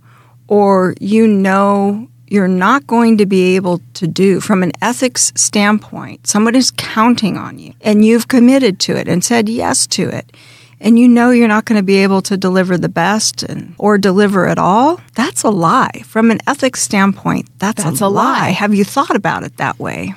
or 0.48 0.96
you 1.00 1.28
know 1.28 2.08
you're 2.28 2.48
not 2.48 2.86
going 2.88 3.18
to 3.18 3.26
be 3.26 3.56
able 3.56 3.82
to 3.96 4.08
do 4.08 4.40
from 4.40 4.62
an 4.64 4.72
ethics 4.82 5.32
standpoint, 5.36 6.28
someone 6.28 6.56
is 6.56 6.72
counting 6.72 7.38
on 7.38 7.58
you 7.60 7.74
and 7.82 8.06
you've 8.06 8.28
committed 8.28 8.80
to 8.80 8.96
it 8.96 9.08
and 9.08 9.24
said 9.24 9.50
yes 9.50 9.88
to 9.88 10.08
it, 10.10 10.32
and 10.82 10.98
you 10.98 11.08
know 11.08 11.32
you're 11.32 11.48
not 11.48 11.66
going 11.66 11.80
to 11.80 11.84
be 11.84 11.98
able 11.98 12.22
to 12.24 12.38
deliver 12.38 12.78
the 12.78 12.90
best 12.90 13.44
and, 13.44 13.76
or 13.78 13.98
deliver 13.98 14.48
at 14.48 14.58
all, 14.58 15.02
that's 15.16 15.44
a 15.44 15.50
lie. 15.50 16.04
From 16.06 16.32
an 16.32 16.40
ethics 16.48 16.82
standpoint, 16.82 17.50
that's, 17.60 17.84
That's 17.84 18.02
a, 18.02 18.06
a 18.06 18.08
lie. 18.08 18.50
Have 18.50 18.74
you 18.74 18.84
thought 18.86 19.16
about 19.16 19.44
it 19.44 19.58
that 19.58 19.80
way? 19.80 20.14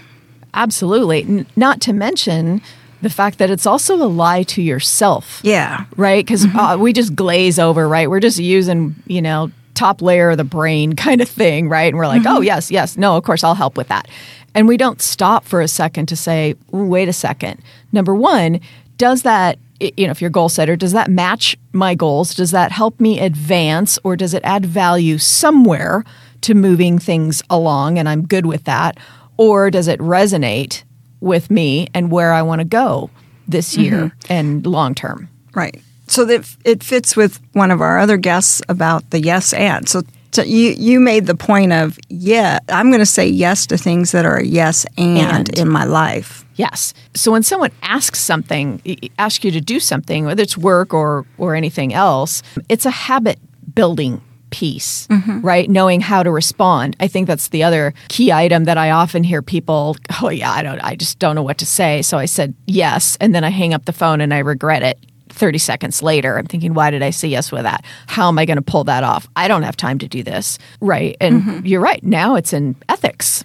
Absolutely. 0.54 1.23
N- 1.23 1.47
not 1.57 1.81
to 1.83 1.92
mention 1.92 2.61
the 3.00 3.11
fact 3.11 3.38
that 3.38 3.50
it's 3.50 3.66
also 3.66 3.97
a 3.97 4.07
lie 4.07 4.45
to 4.45 4.62
yourself. 4.62 5.40
Yeah. 5.42 5.87
right? 5.97 6.25
Because 6.25 6.47
uh, 6.54 6.76
we 6.78 6.92
just 6.92 7.16
glaze 7.16 7.59
over, 7.59 7.88
right? 7.88 8.09
We're 8.09 8.21
just 8.21 8.38
using, 8.38 8.95
you 9.07 9.21
know, 9.21 9.50
top 9.75 10.00
layer 10.02 10.31
of 10.31 10.37
the 10.37 10.45
brain 10.45 10.95
kind 10.97 11.21
of 11.21 11.28
thing, 11.28 11.69
right? 11.69 11.88
And 11.88 11.97
we're 11.97 12.07
like, 12.07 12.23
oh, 12.26 12.40
yes, 12.40 12.71
yes, 12.71 12.97
no, 12.97 13.16
of 13.16 13.25
course, 13.25 13.42
I'll 13.42 13.54
help 13.57 13.76
with 13.76 13.88
that. 13.88 14.07
And 14.54 14.69
we 14.69 14.76
don't 14.76 15.00
stop 15.00 15.45
for 15.45 15.61
a 15.61 15.69
second 15.69 16.07
to 16.07 16.16
say, 16.16 16.54
wait 16.71 17.09
a 17.09 17.12
second. 17.12 17.61
Number 17.90 18.14
one, 18.14 18.61
does 18.99 19.23
that, 19.23 19.59
you 19.97 20.07
know, 20.07 20.11
if 20.11 20.21
you're 20.21 20.31
goal 20.31 20.49
setter, 20.49 20.77
does 20.77 20.93
that 20.93 21.11
match 21.11 21.57
my 21.73 21.95
goals? 21.95 22.35
Does 22.35 22.51
that 22.53 22.73
help 22.73 23.01
me 23.01 23.21
advance 23.21 23.99
or 24.05 24.17
does 24.17 24.35
it 24.35 24.43
add 24.45 24.65
value 24.65 25.19
somewhere 25.19 26.05
to 26.43 26.55
moving 26.55 26.99
things 26.99 27.43
along? 27.51 27.99
And 27.99 28.09
I'm 28.09 28.27
good 28.27 28.47
with 28.47 28.65
that. 28.65 28.99
Or 29.37 29.71
does 29.71 29.89
it 29.89 29.99
resonate 30.01 30.85
with 31.21 31.51
me 31.51 31.89
and 31.95 32.11
where 32.11 32.33
I 32.33 32.43
want 32.43 32.61
to 32.61 32.65
go 32.65 33.11
this 33.49 33.73
mm-hmm. 33.73 33.83
year 33.83 34.17
and 34.29 34.67
long 34.67 34.95
term? 34.95 35.29
Right. 35.55 35.81
So 36.07 36.25
that 36.27 36.57
it 36.65 36.83
fits 36.83 37.17
with 37.17 37.41
one 37.53 37.71
of 37.71 37.81
our 37.81 37.99
other 37.99 38.17
guests 38.17 38.62
about 38.69 39.11
the 39.11 39.21
yes 39.21 39.53
and. 39.53 39.89
So, 39.89 40.03
so 40.33 40.43
you 40.43 40.75
you 40.77 41.01
made 41.01 41.27
the 41.27 41.35
point 41.35 41.73
of 41.73 41.99
yeah, 42.09 42.59
I'm 42.69 42.89
going 42.89 43.01
to 43.01 43.07
say 43.07 43.27
yes 43.27 43.67
to 43.69 43.79
things 43.79 44.12
that 44.12 44.27
are 44.27 44.37
a 44.37 44.45
yes 44.45 44.85
and, 44.97 45.49
And. 45.49 45.59
in 45.59 45.69
my 45.69 45.85
life. 45.85 46.42
Yes. 46.56 46.94
So 47.14 47.32
when 47.32 47.42
someone 47.42 47.71
asks 47.82 48.21
something, 48.21 48.80
asks 49.18 49.44
you 49.44 49.50
to 49.50 49.61
do 49.61 49.80
something, 49.80 50.25
whether 50.25 50.42
it's 50.42 50.59
work 50.59 50.92
or 50.92 51.26
or 51.38 51.54
anything 51.54 51.94
else, 51.94 52.42
it's 52.68 52.87
a 52.87 52.90
habit 52.90 53.38
building 53.75 54.21
piece, 54.50 55.06
mm-hmm. 55.09 55.40
right? 55.40 55.68
Knowing 55.68 56.00
how 56.00 56.23
to 56.23 56.30
respond. 56.30 56.94
I 57.00 57.09
think 57.09 57.26
that's 57.26 57.49
the 57.49 57.64
other 57.64 57.94
key 58.09 58.30
item 58.30 58.64
that 58.64 58.78
I 58.78 58.90
often 58.90 59.25
hear 59.25 59.42
people, 59.42 59.97
oh 60.23 60.28
yeah, 60.28 60.52
I 60.52 60.62
don't 60.62 60.78
I 60.80 60.94
just 60.94 61.18
don't 61.18 61.35
know 61.35 61.42
what 61.42 61.59
to 61.59 61.66
say. 61.66 62.02
So 62.02 62.18
I 62.18 62.26
said 62.26 62.54
yes 62.66 63.16
and 63.21 63.35
then 63.35 63.44
I 63.44 63.50
hang 63.50 63.75
up 63.75 63.87
the 63.87 63.92
phone 63.92 64.21
and 64.21 64.32
I 64.32 64.38
regret 64.38 64.82
it. 64.82 64.99
30 65.30 65.56
seconds 65.56 66.02
later, 66.02 66.38
I'm 66.38 66.44
thinking, 66.44 66.75
why 66.75 66.90
did 66.90 67.02
I 67.02 67.09
say 67.09 67.26
yes 67.26 67.50
with 67.50 67.62
that? 67.62 67.87
How 68.06 68.28
am 68.28 68.38
I 68.38 68.44
going 68.44 68.59
to 68.59 68.62
pull 68.62 68.85
that 68.85 69.02
off? 69.02 69.26
I 69.35 69.49
don't 69.49 69.62
have 69.62 69.78
time 69.78 69.99
to 70.00 70.06
do 70.06 70.23
this. 70.23 70.59
Right. 70.82 71.16
And 71.23 71.42
mm-hmm. 71.42 71.66
you're 71.66 71.80
right. 71.80 72.04
Now 72.04 72.35
it's 72.35 72.52
in 72.52 72.76
ethics 72.90 73.42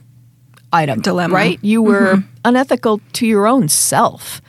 item. 0.73 1.01
Dilemma. 1.01 1.33
Right? 1.33 1.59
You 1.61 1.81
were 1.81 2.15
mm-hmm. 2.15 2.29
unethical 2.45 3.01
to 3.13 3.27
your 3.27 3.47
own 3.47 3.69
self 3.69 4.41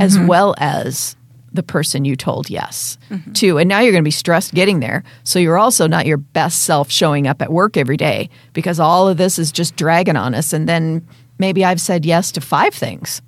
as 0.00 0.16
mm-hmm. 0.16 0.26
well 0.26 0.54
as 0.58 1.16
the 1.52 1.62
person 1.62 2.04
you 2.04 2.16
told 2.16 2.50
yes 2.50 2.98
mm-hmm. 3.10 3.32
to. 3.32 3.58
And 3.58 3.68
now 3.68 3.80
you're 3.80 3.92
going 3.92 4.04
to 4.04 4.06
be 4.06 4.10
stressed 4.10 4.54
getting 4.54 4.80
there. 4.80 5.02
So 5.24 5.38
you're 5.38 5.58
also 5.58 5.86
not 5.86 6.06
your 6.06 6.18
best 6.18 6.64
self 6.64 6.90
showing 6.90 7.26
up 7.26 7.42
at 7.42 7.50
work 7.50 7.76
every 7.76 7.96
day 7.96 8.28
because 8.52 8.78
all 8.78 9.08
of 9.08 9.16
this 9.16 9.38
is 9.38 9.50
just 9.50 9.76
dragging 9.76 10.16
on 10.16 10.34
us. 10.34 10.52
And 10.52 10.68
then 10.68 11.06
maybe 11.38 11.64
I've 11.64 11.80
said 11.80 12.04
yes 12.04 12.30
to 12.32 12.40
five 12.40 12.74
things 12.74 13.22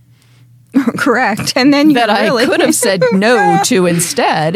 Correct. 0.99 1.55
And 1.57 1.73
then 1.73 1.91
you 1.91 1.95
that 1.95 2.09
really, 2.21 2.45
I 2.45 2.47
could 2.47 2.61
have 2.61 2.75
said 2.75 3.03
no 3.13 3.59
to 3.65 3.87
instead. 3.87 4.55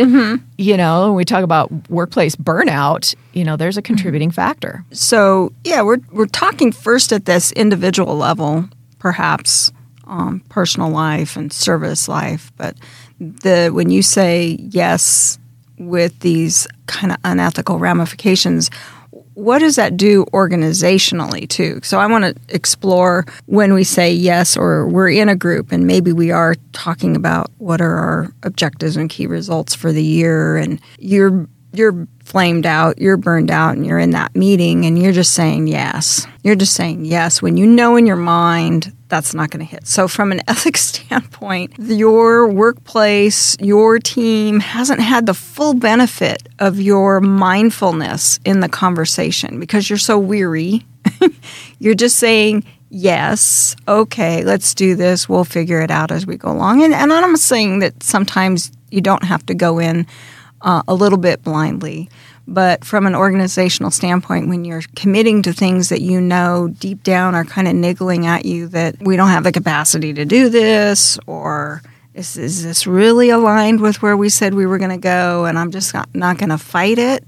You 0.58 0.76
know, 0.76 1.08
when 1.08 1.14
we 1.14 1.24
talk 1.24 1.42
about 1.42 1.70
workplace 1.88 2.36
burnout, 2.36 3.14
you 3.32 3.44
know, 3.44 3.56
there's 3.56 3.76
a 3.76 3.82
contributing 3.82 4.30
factor. 4.30 4.84
So 4.92 5.52
yeah, 5.64 5.82
we're 5.82 6.00
we're 6.10 6.26
talking 6.26 6.72
first 6.72 7.12
at 7.12 7.24
this 7.24 7.52
individual 7.52 8.16
level, 8.16 8.68
perhaps 8.98 9.72
um, 10.06 10.40
personal 10.48 10.90
life 10.90 11.36
and 11.36 11.52
service 11.52 12.08
life, 12.08 12.52
but 12.56 12.76
the 13.18 13.70
when 13.72 13.90
you 13.90 14.02
say 14.02 14.58
yes 14.60 15.38
with 15.78 16.18
these 16.20 16.66
kind 16.86 17.12
of 17.12 17.18
unethical 17.24 17.78
ramifications, 17.78 18.70
what 19.42 19.58
does 19.58 19.74
that 19.74 19.96
do 19.96 20.24
organizationally 20.26 21.48
too? 21.48 21.80
So 21.82 21.98
I 21.98 22.06
want 22.06 22.24
to 22.24 22.54
explore 22.54 23.26
when 23.46 23.74
we 23.74 23.82
say 23.82 24.12
yes 24.12 24.56
or 24.56 24.86
we're 24.86 25.10
in 25.10 25.28
a 25.28 25.34
group 25.34 25.72
and 25.72 25.84
maybe 25.84 26.12
we 26.12 26.30
are 26.30 26.54
talking 26.72 27.16
about 27.16 27.50
what 27.58 27.80
are 27.80 27.96
our 27.96 28.34
objectives 28.44 28.96
and 28.96 29.10
key 29.10 29.26
results 29.26 29.74
for 29.74 29.90
the 29.90 30.04
year 30.04 30.56
and 30.56 30.80
you're 30.98 31.48
you're 31.72 32.06
flamed 32.24 32.66
out, 32.66 32.98
you're 32.98 33.16
burned 33.16 33.50
out 33.50 33.76
and 33.76 33.86
you're 33.86 33.98
in 33.98 34.10
that 34.10 34.34
meeting 34.34 34.86
and 34.86 35.00
you're 35.00 35.12
just 35.12 35.32
saying 35.32 35.66
yes. 35.66 36.26
You're 36.42 36.56
just 36.56 36.74
saying 36.74 37.04
yes 37.04 37.42
when 37.42 37.56
you 37.56 37.66
know 37.66 37.96
in 37.96 38.06
your 38.06 38.16
mind 38.16 38.92
that's 39.08 39.34
not 39.34 39.50
going 39.50 39.64
to 39.64 39.70
hit. 39.70 39.86
So 39.86 40.08
from 40.08 40.32
an 40.32 40.40
ethics 40.48 40.80
standpoint, 40.80 41.74
your 41.78 42.48
workplace, 42.48 43.56
your 43.60 43.98
team 43.98 44.60
hasn't 44.60 45.00
had 45.00 45.26
the 45.26 45.34
full 45.34 45.74
benefit 45.74 46.48
of 46.58 46.80
your 46.80 47.20
mindfulness 47.20 48.40
in 48.44 48.60
the 48.60 48.68
conversation 48.68 49.60
because 49.60 49.90
you're 49.90 49.98
so 49.98 50.18
weary. 50.18 50.86
you're 51.78 51.94
just 51.94 52.16
saying 52.16 52.64
yes, 52.88 53.74
okay, 53.88 54.44
let's 54.44 54.74
do 54.74 54.94
this. 54.94 55.28
We'll 55.28 55.44
figure 55.44 55.80
it 55.80 55.90
out 55.90 56.10
as 56.10 56.26
we 56.26 56.36
go 56.36 56.50
along. 56.50 56.82
And, 56.82 56.94
and 56.94 57.12
I'm 57.12 57.36
saying 57.36 57.80
that 57.80 58.02
sometimes 58.02 58.70
you 58.90 59.00
don't 59.00 59.24
have 59.24 59.44
to 59.46 59.54
go 59.54 59.78
in 59.78 60.06
uh, 60.62 60.82
a 60.88 60.94
little 60.94 61.18
bit 61.18 61.42
blindly. 61.42 62.08
But 62.48 62.84
from 62.84 63.06
an 63.06 63.14
organizational 63.14 63.90
standpoint, 63.90 64.48
when 64.48 64.64
you're 64.64 64.82
committing 64.96 65.42
to 65.42 65.52
things 65.52 65.90
that 65.90 66.00
you 66.00 66.20
know 66.20 66.74
deep 66.78 67.04
down 67.04 67.34
are 67.34 67.44
kind 67.44 67.68
of 67.68 67.74
niggling 67.74 68.26
at 68.26 68.44
you 68.44 68.66
that 68.68 68.96
we 69.00 69.16
don't 69.16 69.28
have 69.28 69.44
the 69.44 69.52
capacity 69.52 70.12
to 70.14 70.24
do 70.24 70.48
this, 70.48 71.18
or 71.26 71.82
is, 72.14 72.36
is 72.36 72.64
this 72.64 72.86
really 72.86 73.30
aligned 73.30 73.80
with 73.80 74.02
where 74.02 74.16
we 74.16 74.28
said 74.28 74.54
we 74.54 74.66
were 74.66 74.78
going 74.78 74.90
to 74.90 74.96
go, 74.96 75.44
and 75.44 75.58
I'm 75.58 75.70
just 75.70 75.94
not, 75.94 76.12
not 76.14 76.38
going 76.38 76.50
to 76.50 76.58
fight 76.58 76.98
it? 76.98 77.24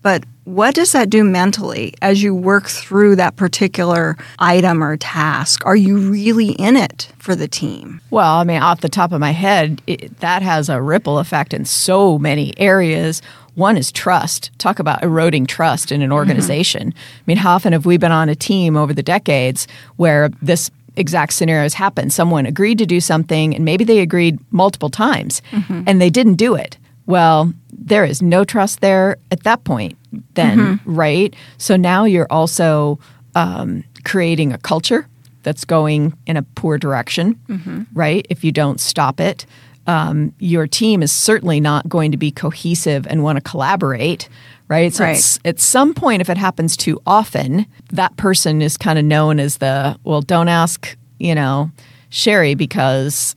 But 0.00 0.24
what 0.44 0.74
does 0.74 0.92
that 0.92 1.08
do 1.08 1.22
mentally 1.22 1.94
as 2.02 2.22
you 2.22 2.34
work 2.34 2.66
through 2.66 3.16
that 3.16 3.36
particular 3.36 4.16
item 4.38 4.82
or 4.82 4.96
task? 4.96 5.64
Are 5.64 5.76
you 5.76 5.96
really 5.98 6.50
in 6.52 6.76
it 6.76 7.12
for 7.18 7.36
the 7.36 7.46
team? 7.46 8.00
Well, 8.10 8.38
I 8.38 8.44
mean, 8.44 8.60
off 8.60 8.80
the 8.80 8.88
top 8.88 9.12
of 9.12 9.20
my 9.20 9.30
head, 9.30 9.80
it, 9.86 10.18
that 10.18 10.42
has 10.42 10.68
a 10.68 10.82
ripple 10.82 11.18
effect 11.18 11.54
in 11.54 11.64
so 11.64 12.18
many 12.18 12.58
areas. 12.58 13.22
One 13.54 13.76
is 13.76 13.92
trust. 13.92 14.50
Talk 14.58 14.78
about 14.78 15.02
eroding 15.02 15.46
trust 15.46 15.92
in 15.92 16.02
an 16.02 16.10
organization. 16.10 16.88
Mm-hmm. 16.88 16.98
I 16.98 17.24
mean, 17.26 17.36
how 17.36 17.54
often 17.54 17.72
have 17.72 17.86
we 17.86 17.96
been 17.96 18.12
on 18.12 18.28
a 18.28 18.34
team 18.34 18.76
over 18.76 18.92
the 18.92 19.02
decades 19.02 19.68
where 19.96 20.30
this 20.40 20.70
exact 20.96 21.34
scenario 21.34 21.62
has 21.62 21.74
happened? 21.74 22.12
Someone 22.12 22.46
agreed 22.46 22.78
to 22.78 22.86
do 22.86 23.00
something, 23.00 23.54
and 23.54 23.64
maybe 23.64 23.84
they 23.84 24.00
agreed 24.00 24.40
multiple 24.50 24.90
times, 24.90 25.40
mm-hmm. 25.50 25.84
and 25.86 26.00
they 26.00 26.10
didn't 26.10 26.34
do 26.34 26.54
it. 26.54 26.78
Well, 27.12 27.52
there 27.70 28.06
is 28.06 28.22
no 28.22 28.42
trust 28.42 28.80
there 28.80 29.18
at 29.30 29.42
that 29.42 29.64
point, 29.64 29.98
then, 30.32 30.58
mm-hmm. 30.58 30.94
right? 30.94 31.36
So 31.58 31.76
now 31.76 32.04
you're 32.04 32.26
also 32.30 32.98
um, 33.34 33.84
creating 34.02 34.54
a 34.54 34.56
culture 34.56 35.06
that's 35.42 35.66
going 35.66 36.16
in 36.26 36.38
a 36.38 36.42
poor 36.42 36.78
direction, 36.78 37.38
mm-hmm. 37.48 37.82
right? 37.92 38.26
If 38.30 38.44
you 38.44 38.50
don't 38.50 38.80
stop 38.80 39.20
it, 39.20 39.44
um, 39.86 40.32
your 40.38 40.66
team 40.66 41.02
is 41.02 41.12
certainly 41.12 41.60
not 41.60 41.86
going 41.86 42.12
to 42.12 42.16
be 42.16 42.30
cohesive 42.30 43.06
and 43.06 43.22
want 43.22 43.36
to 43.36 43.42
collaborate, 43.42 44.30
right? 44.68 44.90
So 44.90 45.04
right. 45.04 45.38
at 45.44 45.60
some 45.60 45.92
point, 45.92 46.22
if 46.22 46.30
it 46.30 46.38
happens 46.38 46.78
too 46.78 46.98
often, 47.06 47.66
that 47.90 48.16
person 48.16 48.62
is 48.62 48.78
kind 48.78 48.98
of 48.98 49.04
known 49.04 49.38
as 49.38 49.58
the 49.58 49.98
well. 50.04 50.22
Don't 50.22 50.48
ask, 50.48 50.96
you 51.18 51.34
know, 51.34 51.70
Sherry 52.08 52.54
because 52.54 53.36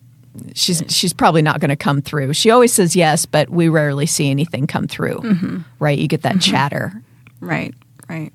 she's 0.54 0.84
she's 0.88 1.13
probably 1.13 1.42
not 1.42 1.60
going 1.60 1.70
to 1.70 1.75
come 1.75 2.01
through. 2.01 2.34
She 2.34 2.50
always 2.50 2.74
says 2.74 2.96
yes, 2.96 3.25
but 3.25 3.50
we 3.50 3.70
rarely 3.70 4.06
see 4.06 4.30
anything 4.30 4.68
come 4.68 4.88
through. 4.88 5.18
Mm-hmm. 5.18 5.60
Right? 5.80 5.98
You 5.98 6.08
get 6.08 6.24
that 6.24 6.34
mm-hmm. 6.34 6.51
chatter. 6.51 7.01
Right. 7.39 7.74
Right. 8.08 8.32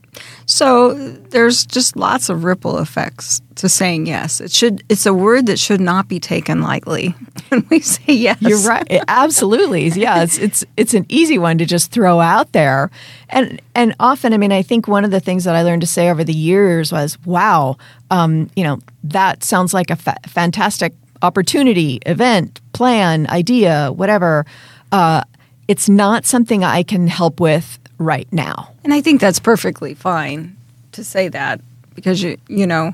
So 0.46 0.94
there's 0.94 1.64
just 1.64 1.96
lots 1.96 2.28
of 2.28 2.42
ripple 2.42 2.78
effects 2.78 3.40
to 3.54 3.68
saying 3.68 4.06
yes. 4.06 4.40
It 4.40 4.50
should 4.50 4.82
it's 4.88 5.06
a 5.06 5.14
word 5.14 5.46
that 5.46 5.60
should 5.60 5.80
not 5.80 6.08
be 6.08 6.18
taken 6.18 6.60
lightly 6.60 7.14
when 7.50 7.64
we 7.70 7.78
say 7.78 8.12
yes. 8.12 8.38
You're 8.40 8.58
right. 8.58 9.00
Absolutely. 9.06 9.86
Yeah, 9.90 10.24
it's 10.24 10.38
it's 10.38 10.64
it's 10.76 10.92
an 10.92 11.06
easy 11.08 11.38
one 11.38 11.56
to 11.58 11.66
just 11.66 11.92
throw 11.92 12.18
out 12.18 12.50
there. 12.50 12.90
And 13.28 13.62
and 13.76 13.94
often 14.00 14.32
I 14.32 14.38
mean 14.38 14.50
I 14.50 14.62
think 14.62 14.88
one 14.88 15.04
of 15.04 15.12
the 15.12 15.20
things 15.20 15.44
that 15.44 15.54
I 15.54 15.62
learned 15.62 15.82
to 15.82 15.86
say 15.86 16.10
over 16.10 16.24
the 16.24 16.34
years 16.34 16.90
was 16.90 17.16
wow, 17.24 17.76
um, 18.10 18.50
you 18.56 18.64
know, 18.64 18.80
that 19.04 19.44
sounds 19.44 19.72
like 19.72 19.90
a 19.90 19.96
fa- 19.96 20.18
fantastic 20.26 20.94
opportunity, 21.22 22.00
event, 22.06 22.60
plan, 22.72 23.28
idea, 23.28 23.92
whatever. 23.92 24.46
Uh, 24.92 25.22
it's 25.68 25.88
not 25.88 26.24
something 26.26 26.64
I 26.64 26.82
can 26.82 27.06
help 27.06 27.40
with 27.40 27.78
right 27.98 28.30
now. 28.32 28.72
And 28.82 28.92
I 28.92 29.00
think 29.00 29.20
that's 29.20 29.38
perfectly 29.38 29.94
fine 29.94 30.56
to 30.92 31.04
say 31.04 31.28
that 31.28 31.60
because 31.94 32.22
you 32.22 32.36
you 32.48 32.66
know, 32.66 32.92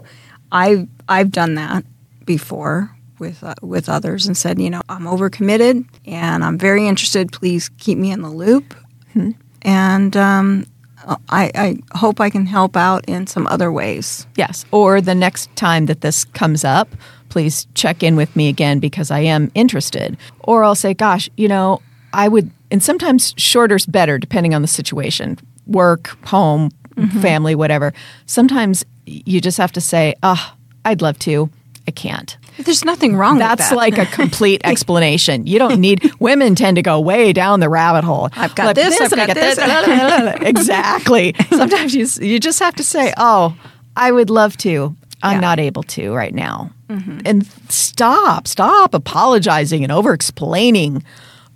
I 0.53 0.87
I've 1.09 1.31
done 1.31 1.55
that 1.55 1.85
before 2.25 2.91
with 3.19 3.43
uh, 3.43 3.55
with 3.63 3.89
others 3.89 4.27
and 4.27 4.37
said, 4.37 4.61
you 4.61 4.71
know, 4.71 4.83
I'm 4.89 5.05
overcommitted 5.05 5.87
and 6.05 6.45
I'm 6.45 6.59
very 6.59 6.87
interested. 6.87 7.33
Please 7.33 7.71
keep 7.79 7.99
me 7.99 8.11
in 8.11 8.23
the 8.23 8.31
loop. 8.31 8.75
Hmm. 9.13 9.31
And 9.63 10.17
um, 10.17 10.67
I, 11.07 11.51
I, 11.55 11.79
hope 11.97 12.21
I 12.21 12.31
can 12.31 12.47
help 12.47 12.77
out 12.77 13.05
in 13.07 13.27
some 13.27 13.47
other 13.47 13.71
ways. 13.71 14.27
Yes. 14.37 14.65
Or 14.73 15.01
the 15.01 15.15
next 15.15 15.55
time 15.57 15.87
that 15.87 16.01
this 16.01 16.25
comes 16.25 16.65
up, 16.65 16.89
please 17.29 17.67
check 17.75 18.03
in 18.03 18.17
with 18.17 18.35
me 18.35 18.49
again 18.49 18.81
because 18.81 19.11
I 19.11 19.21
am 19.21 19.51
interested. 19.55 20.17
Or 20.41 20.65
I'll 20.65 20.75
say, 20.75 20.95
gosh, 20.95 21.29
you 21.37 21.49
know, 21.49 21.81
I 22.13 22.29
would, 22.29 22.51
and 22.71 22.83
sometimes 22.83 23.35
shorter's 23.37 23.87
better 23.87 24.19
depending 24.19 24.55
on 24.55 24.63
the 24.63 24.69
situation 24.69 25.39
work, 25.67 26.17
home, 26.27 26.71
mm-hmm. 26.95 27.21
family, 27.21 27.55
whatever. 27.55 27.93
Sometimes 28.27 28.85
you 29.05 29.41
just 29.41 29.59
have 29.59 29.73
to 29.73 29.81
say, 29.81 30.15
oh, 30.23 30.55
I'd 30.85 31.03
love 31.03 31.19
to. 31.21 31.51
I 31.89 31.91
can't. 31.91 32.37
There's 32.59 32.85
nothing 32.85 33.17
wrong 33.17 33.39
That's 33.39 33.71
that. 33.71 33.77
That's 33.77 33.77
like 33.77 33.99
a 33.99 34.07
complete 34.07 34.61
explanation. 34.65 35.47
You 35.47 35.59
don't 35.59 35.81
need 35.81 36.11
women 36.21 36.55
tend 36.55 36.77
to 36.77 36.83
go 36.83 37.01
way 37.01 37.33
down 37.33 37.61
the 37.61 37.69
rabbit 37.69 38.05
hole. 38.05 38.29
I've 38.33 38.55
got 38.55 38.67
like 38.67 38.77
this, 38.77 38.99
this, 38.99 39.13
I've 39.13 39.17
got, 39.17 39.27
got 39.29 39.35
this. 39.35 39.57
this. 39.57 40.37
exactly. 40.41 41.35
Sometimes 41.51 41.95
you 41.95 42.07
you 42.27 42.41
just 42.41 42.59
have 42.61 42.75
to 42.77 42.85
say, 42.85 43.13
"Oh, 43.17 43.57
I 43.97 44.13
would 44.13 44.31
love 44.31 44.57
to. 44.59 44.97
I'm 45.23 45.37
yeah. 45.37 45.41
not 45.41 45.61
able 45.61 45.83
to 45.85 46.15
right 46.15 46.35
now." 46.35 46.71
Mm-hmm. 46.89 47.21
And 47.25 47.47
stop, 47.69 48.47
stop 48.47 48.95
apologizing 48.95 49.83
and 49.83 49.91
over 49.91 50.13
explaining 50.13 51.05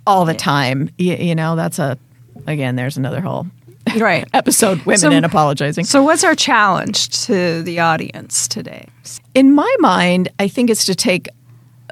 all 0.05 0.25
the 0.25 0.33
time. 0.33 0.89
You, 0.97 1.15
you, 1.15 1.35
know, 1.35 1.55
that's 1.55 1.79
a, 1.79 1.97
again, 2.47 2.75
there's 2.75 2.97
another 2.97 3.21
whole 3.21 3.47
right 3.99 4.27
episode 4.33 4.79
women 4.83 4.99
so, 4.99 5.11
and 5.11 5.25
apologizing. 5.25 5.85
So, 5.85 6.03
what's 6.03 6.23
our 6.23 6.35
challenge 6.35 7.09
to 7.25 7.61
the 7.63 7.79
audience 7.79 8.47
today? 8.47 8.87
In 9.33 9.53
my 9.53 9.73
mind, 9.79 10.29
I 10.39 10.47
think 10.47 10.69
it's 10.69 10.85
to 10.85 10.95
take 10.95 11.27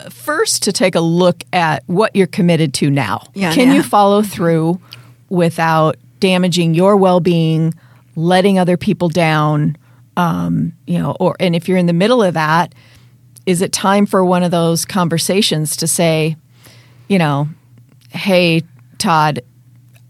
first 0.10 0.64
to 0.64 0.72
take 0.72 0.96
a 0.96 1.02
look 1.02 1.44
at 1.52 1.84
what 1.88 2.16
you're 2.16 2.28
committed 2.28 2.74
to 2.76 2.90
now. 2.90 3.24
Yeah, 3.34 3.54
Can 3.54 3.70
yeah. 3.70 3.76
you 3.76 3.84
follow 3.84 4.22
through 4.22 4.80
without 5.30 5.98
damaging 6.20 6.74
your 6.74 6.96
well-being, 6.96 7.74
letting 8.16 8.58
other 8.60 8.78
people 8.78 9.10
down? 9.10 9.78
Um, 10.18 10.74
you 10.86 11.00
know, 11.00 11.16
or 11.20 11.36
and 11.40 11.56
if 11.56 11.68
you're 11.68 11.78
in 11.78 11.86
the 11.86 11.94
middle 11.94 12.22
of 12.22 12.34
that, 12.34 12.74
is 13.46 13.62
it 13.62 13.72
time 13.72 14.06
for 14.06 14.24
one 14.24 14.44
of 14.44 14.52
those 14.52 14.86
conversations 14.86 15.76
to 15.78 15.88
say, 15.88 16.36
you 17.08 17.18
know, 17.18 17.48
hey, 18.10 18.64
Todd, 18.98 19.42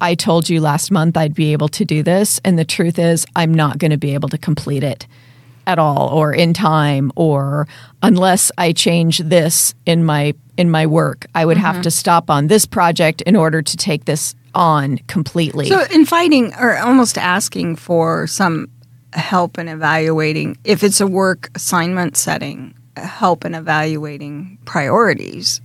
I 0.01 0.15
told 0.15 0.49
you 0.49 0.61
last 0.61 0.91
month 0.91 1.17
I'd 1.17 1.35
be 1.35 1.51
able 1.51 1.67
to 1.69 1.85
do 1.85 2.03
this, 2.03 2.39
and 2.45 2.57
the 2.57 2.65
truth 2.65 2.97
is, 2.97 3.25
I'm 3.35 3.53
not 3.53 3.77
going 3.77 3.91
to 3.91 3.97
be 3.97 4.13
able 4.13 4.29
to 4.29 4.37
complete 4.37 4.83
it 4.83 5.07
at 5.69 5.77
all 5.77 6.09
or 6.09 6.33
in 6.33 6.51
time 6.51 7.11
or 7.15 7.67
unless 8.01 8.51
I 8.57 8.73
change 8.73 9.19
this 9.19 9.75
in 9.85 10.03
my 10.03 10.33
in 10.57 10.71
my 10.71 10.87
work 10.87 11.27
I 11.35 11.45
would 11.45 11.57
mm-hmm. 11.57 11.65
have 11.67 11.83
to 11.83 11.91
stop 11.91 12.31
on 12.31 12.47
this 12.47 12.65
project 12.65 13.21
in 13.21 13.35
order 13.35 13.61
to 13.61 13.77
take 13.77 14.05
this 14.05 14.33
on 14.55 14.97
completely. 15.07 15.67
So 15.67 15.81
in 15.83 15.91
inviting 15.91 16.55
or 16.55 16.75
almost 16.77 17.19
asking 17.19 17.75
for 17.75 18.25
some 18.25 18.67
help 19.13 19.59
in 19.59 19.67
evaluating 19.67 20.57
if 20.63 20.83
it's 20.83 21.01
a 21.01 21.07
work 21.07 21.51
assignment 21.53 22.17
setting 22.17 22.73
help 22.95 23.45
in 23.45 23.53
evaluating 23.53 24.57
priorities 24.65 25.61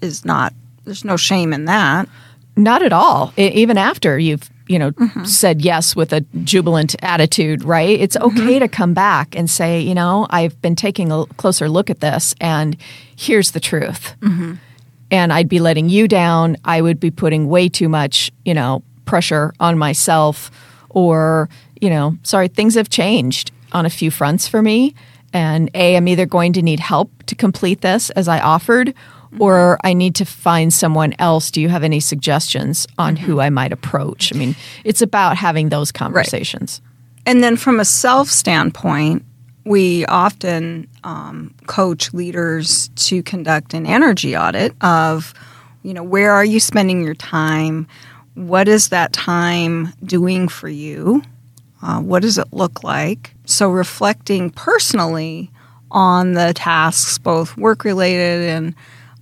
is 0.00 0.24
not 0.24 0.54
there's 0.84 1.04
no 1.04 1.18
shame 1.18 1.52
in 1.52 1.66
that 1.66 2.08
not 2.56 2.82
at 2.82 2.92
all 2.92 3.32
even 3.36 3.76
after 3.76 4.18
you've 4.18 4.50
you 4.68 4.78
know 4.78 4.92
mm-hmm. 4.92 5.24
said 5.24 5.62
yes 5.62 5.94
with 5.94 6.12
a 6.12 6.20
jubilant 6.42 6.94
attitude 7.02 7.64
right 7.64 8.00
it's 8.00 8.16
mm-hmm. 8.16 8.26
okay 8.26 8.54
mm-hmm. 8.54 8.60
to 8.60 8.68
come 8.68 8.94
back 8.94 9.36
and 9.36 9.50
say 9.50 9.80
you 9.80 9.94
know 9.94 10.26
i've 10.30 10.60
been 10.62 10.76
taking 10.76 11.10
a 11.12 11.26
closer 11.36 11.68
look 11.68 11.90
at 11.90 12.00
this 12.00 12.34
and 12.40 12.76
here's 13.16 13.50
the 13.50 13.60
truth 13.60 14.14
mm-hmm. 14.20 14.54
and 15.10 15.32
i'd 15.32 15.48
be 15.48 15.60
letting 15.60 15.88
you 15.88 16.06
down 16.06 16.56
i 16.64 16.80
would 16.80 17.00
be 17.00 17.10
putting 17.10 17.48
way 17.48 17.68
too 17.68 17.88
much 17.88 18.30
you 18.44 18.54
know 18.54 18.82
pressure 19.04 19.52
on 19.60 19.76
myself 19.76 20.50
or 20.90 21.48
you 21.80 21.90
know 21.90 22.16
sorry 22.22 22.48
things 22.48 22.74
have 22.74 22.88
changed 22.88 23.50
on 23.72 23.84
a 23.84 23.90
few 23.90 24.10
fronts 24.10 24.46
for 24.46 24.62
me 24.62 24.94
and 25.34 25.68
A, 25.74 25.96
I'm 25.96 26.06
either 26.06 26.26
going 26.26 26.52
to 26.52 26.62
need 26.62 26.78
help 26.78 27.10
to 27.24 27.34
complete 27.34 27.80
this 27.80 28.10
as 28.10 28.28
I 28.28 28.38
offered, 28.38 28.94
or 29.38 29.78
I 29.84 29.92
need 29.92 30.14
to 30.16 30.24
find 30.24 30.72
someone 30.72 31.14
else. 31.18 31.50
Do 31.50 31.60
you 31.60 31.68
have 31.68 31.84
any 31.84 32.00
suggestions 32.00 32.86
on 32.98 33.16
mm-hmm. 33.16 33.24
who 33.24 33.40
I 33.40 33.50
might 33.50 33.72
approach? 33.72 34.34
I 34.34 34.38
mean, 34.38 34.54
it's 34.84 35.02
about 35.02 35.36
having 35.36 35.68
those 35.68 35.92
conversations. 35.92 36.80
Right. 36.82 36.90
And 37.26 37.42
then 37.42 37.56
from 37.56 37.80
a 37.80 37.84
self 37.84 38.28
standpoint, 38.28 39.24
we 39.64 40.04
often 40.06 40.88
um, 41.04 41.54
coach 41.66 42.12
leaders 42.12 42.88
to 42.96 43.22
conduct 43.22 43.72
an 43.74 43.86
energy 43.86 44.36
audit 44.36 44.74
of, 44.82 45.32
you 45.82 45.94
know, 45.94 46.02
where 46.02 46.32
are 46.32 46.44
you 46.44 46.60
spending 46.60 47.02
your 47.02 47.14
time? 47.14 47.86
What 48.34 48.68
is 48.68 48.90
that 48.90 49.12
time 49.12 49.92
doing 50.04 50.48
for 50.48 50.68
you? 50.68 51.22
Uh, 51.82 52.00
what 52.00 52.22
does 52.22 52.38
it 52.38 52.52
look 52.52 52.82
like? 52.82 53.34
So, 53.46 53.70
reflecting 53.70 54.50
personally 54.50 55.50
on 55.90 56.32
the 56.32 56.52
tasks, 56.54 57.18
both 57.18 57.56
work 57.56 57.84
related 57.84 58.48
and 58.48 58.74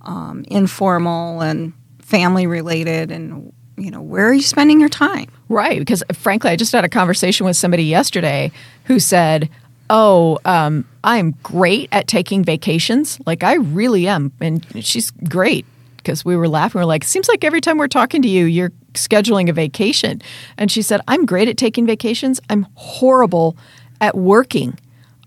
um, 0.03 0.45
informal 0.47 1.41
and 1.41 1.73
family 1.99 2.47
related, 2.47 3.11
and 3.11 3.53
you 3.77 3.91
know, 3.91 4.01
where 4.01 4.29
are 4.29 4.33
you 4.33 4.41
spending 4.41 4.79
your 4.79 4.89
time? 4.89 5.27
Right. 5.49 5.79
Because 5.79 6.03
frankly, 6.13 6.51
I 6.51 6.55
just 6.55 6.71
had 6.71 6.85
a 6.85 6.89
conversation 6.89 7.45
with 7.45 7.57
somebody 7.57 7.83
yesterday 7.83 8.51
who 8.85 8.99
said, 8.99 9.49
Oh, 9.89 10.39
um, 10.45 10.85
I'm 11.03 11.31
great 11.43 11.89
at 11.91 12.07
taking 12.07 12.43
vacations. 12.43 13.19
Like, 13.25 13.43
I 13.43 13.55
really 13.55 14.07
am. 14.07 14.31
And 14.39 14.65
she's 14.83 15.11
great 15.11 15.65
because 15.97 16.23
we 16.23 16.35
were 16.35 16.47
laughing. 16.47 16.79
We 16.79 16.83
are 16.83 16.85
like, 16.85 17.03
seems 17.03 17.27
like 17.27 17.43
every 17.43 17.61
time 17.61 17.77
we're 17.77 17.87
talking 17.87 18.21
to 18.21 18.27
you, 18.27 18.45
you're 18.45 18.71
scheduling 18.93 19.49
a 19.49 19.53
vacation. 19.53 20.21
And 20.57 20.71
she 20.71 20.81
said, 20.81 21.01
I'm 21.07 21.25
great 21.25 21.47
at 21.47 21.57
taking 21.57 21.85
vacations. 21.85 22.39
I'm 22.49 22.65
horrible 22.75 23.57
at 24.01 24.15
working. 24.15 24.77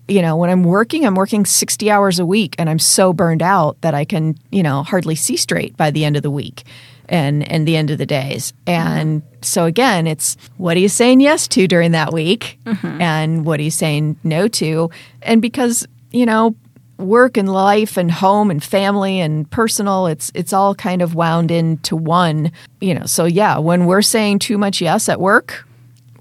You 0.07 0.21
know, 0.21 0.37
when 0.37 0.49
I'm 0.49 0.63
working, 0.63 1.05
I'm 1.05 1.15
working 1.15 1.45
60 1.45 1.91
hours 1.91 2.19
a 2.19 2.25
week 2.25 2.55
and 2.57 2.69
I'm 2.69 2.79
so 2.79 3.11
burned 3.11 3.41
out 3.41 3.79
that 3.81 3.93
I 3.93 4.05
can, 4.05 4.37
you 4.51 4.63
know, 4.63 4.83
hardly 4.83 5.15
see 5.15 5.37
straight 5.37 5.75
by 5.75 5.91
the 5.91 6.05
end 6.05 6.15
of 6.15 6.23
the 6.23 6.31
week 6.31 6.63
and 7.09 7.49
and 7.49 7.67
the 7.67 7.75
end 7.75 7.89
of 7.89 7.97
the 7.97 8.05
days. 8.05 8.53
And 8.65 9.21
so 9.41 9.65
again, 9.65 10.07
it's 10.07 10.37
what 10.57 10.77
are 10.77 10.79
you 10.79 10.89
saying 10.89 11.19
yes 11.21 11.47
to 11.49 11.67
during 11.67 11.91
that 11.91 12.13
week 12.13 12.59
mm-hmm. 12.65 13.01
and 13.01 13.45
what 13.45 13.59
are 13.59 13.63
you 13.63 13.71
saying 13.71 14.17
no 14.23 14.47
to? 14.49 14.89
And 15.21 15.41
because, 15.41 15.87
you 16.11 16.25
know, 16.25 16.55
work 16.97 17.37
and 17.37 17.51
life 17.51 17.97
and 17.97 18.11
home 18.11 18.49
and 18.49 18.63
family 18.63 19.19
and 19.19 19.49
personal 19.51 20.07
it's 20.07 20.31
it's 20.33 20.51
all 20.51 20.73
kind 20.73 21.01
of 21.01 21.13
wound 21.13 21.51
into 21.51 21.95
one 21.95 22.51
you 22.81 22.91
know 22.91 23.05
so 23.05 23.25
yeah 23.25 23.57
when 23.59 23.85
we're 23.85 24.01
saying 24.01 24.39
too 24.39 24.57
much 24.57 24.81
yes 24.81 25.07
at 25.07 25.19
work 25.19 25.67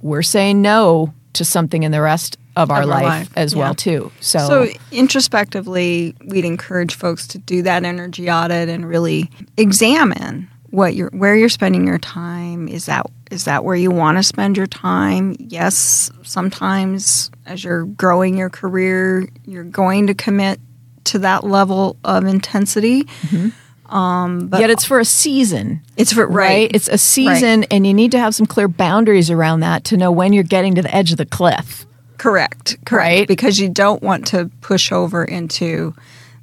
we're 0.03 0.23
saying 0.23 0.61
no 0.61 1.13
to 1.33 1.47
something 1.47 1.83
in 1.83 1.93
the 1.93 2.01
rest 2.03 2.37
of 2.57 2.71
our, 2.71 2.83
Of 2.83 2.89
our 2.89 3.01
life, 3.01 3.05
life, 3.05 3.31
as 3.37 3.53
yeah. 3.53 3.61
well 3.61 3.75
too 3.75 4.11
so, 4.21 4.39
So 4.39 4.69
introspectively, 4.91 6.15
we'd 6.25 6.45
encourage 6.45 6.95
folks 6.95 7.27
to 7.29 7.39
do 7.39 7.63
that 7.63 7.85
energy 7.85 8.31
audit 8.31 8.69
and 8.69 8.89
really 8.89 9.31
examine 9.57 10.49
what 10.71 10.95
you're 10.95 11.11
where 11.11 11.37
you're 11.37 11.49
spending 11.49 11.87
your 11.87 11.99
time. 11.99 12.69
Is 12.69 12.87
that 12.87 13.07
is 13.31 13.45
that 13.45 13.65
where 13.65 13.77
you 13.77 13.91
want 13.91 14.19
to 14.19 14.23
spend 14.23 14.57
your 14.57 14.67
time? 14.67 15.37
Yes, 15.39 16.11
sometimes 16.23 17.31
as 17.45 17.63
you're 17.65 17.85
growing 17.85 18.37
your 18.37 18.51
career, 18.51 19.29
you're 19.45 19.65
going 19.65 20.07
to 20.09 20.15
commit 20.15 20.61
to 21.05 21.19
that 21.21 21.45
level 21.45 21.97
of 22.05 22.25
intensity. 22.25 23.05
Mm-hmm. 23.05 23.95
Um, 23.95 24.51
yet 24.59 24.69
it's 24.69 24.85
for 24.85 24.99
a 24.99 25.05
season 25.05 25.81
It's 25.97 26.13
for 26.13 26.27
right, 26.27 26.35
right. 26.35 26.71
it's 26.75 26.89
a 26.89 26.99
season 26.99 27.63
and 27.71 27.87
you 27.87 27.95
need 27.95 28.11
to 28.11 28.19
have 28.19 28.35
some 28.35 28.45
clear 28.45 28.67
boundaries 28.67 29.31
around 29.31 29.61
that 29.61 29.85
to 29.85 29.97
know 29.97 30.11
when 30.11 30.33
you're 30.33 30.43
getting 30.43 30.75
to 30.75 30.83
the 30.83 30.93
edge 30.93 31.13
of 31.13 31.19
the 31.19 31.25
cliff 31.25 31.86
Correct. 32.19 32.77
Correct. 32.85 33.19
Right? 33.19 33.29
Because 33.29 33.59
you 33.59 33.69
don't 33.69 34.03
want 34.03 34.27
to 34.29 34.51
push 34.61 34.93
over 34.93 35.25
into 35.25 35.95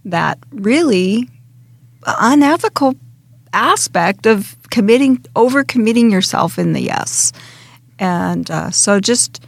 that 0.05 0.38
really 0.51 1.29
unethical 2.05 2.95
aspect 3.53 4.25
of 4.25 4.55
committing, 4.69 5.23
over 5.36 5.63
committing 5.63 6.12
yourself 6.12 6.57
in 6.57 6.73
the 6.73 6.81
yes. 6.81 7.31
And 7.99 8.49
uh, 8.49 8.71
so 8.71 8.99
just 8.99 9.45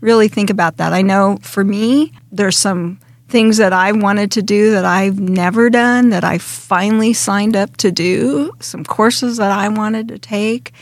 really 0.00 0.28
think 0.28 0.50
about 0.50 0.78
that. 0.78 0.92
I 0.92 1.02
know 1.02 1.38
for 1.42 1.64
me, 1.64 2.12
there's 2.32 2.56
some 2.56 3.00
things 3.28 3.58
that 3.58 3.72
I 3.72 3.92
wanted 3.92 4.32
to 4.32 4.42
do 4.42 4.72
that 4.72 4.84
I've 4.84 5.20
never 5.20 5.70
done 5.70 6.10
that 6.10 6.24
I 6.24 6.38
finally 6.38 7.12
signed 7.12 7.56
up 7.56 7.76
to 7.78 7.92
do, 7.92 8.52
some 8.60 8.84
courses 8.84 9.36
that 9.36 9.52
I 9.52 9.68
wanted 9.68 10.08
to 10.08 10.18
take, 10.18 10.72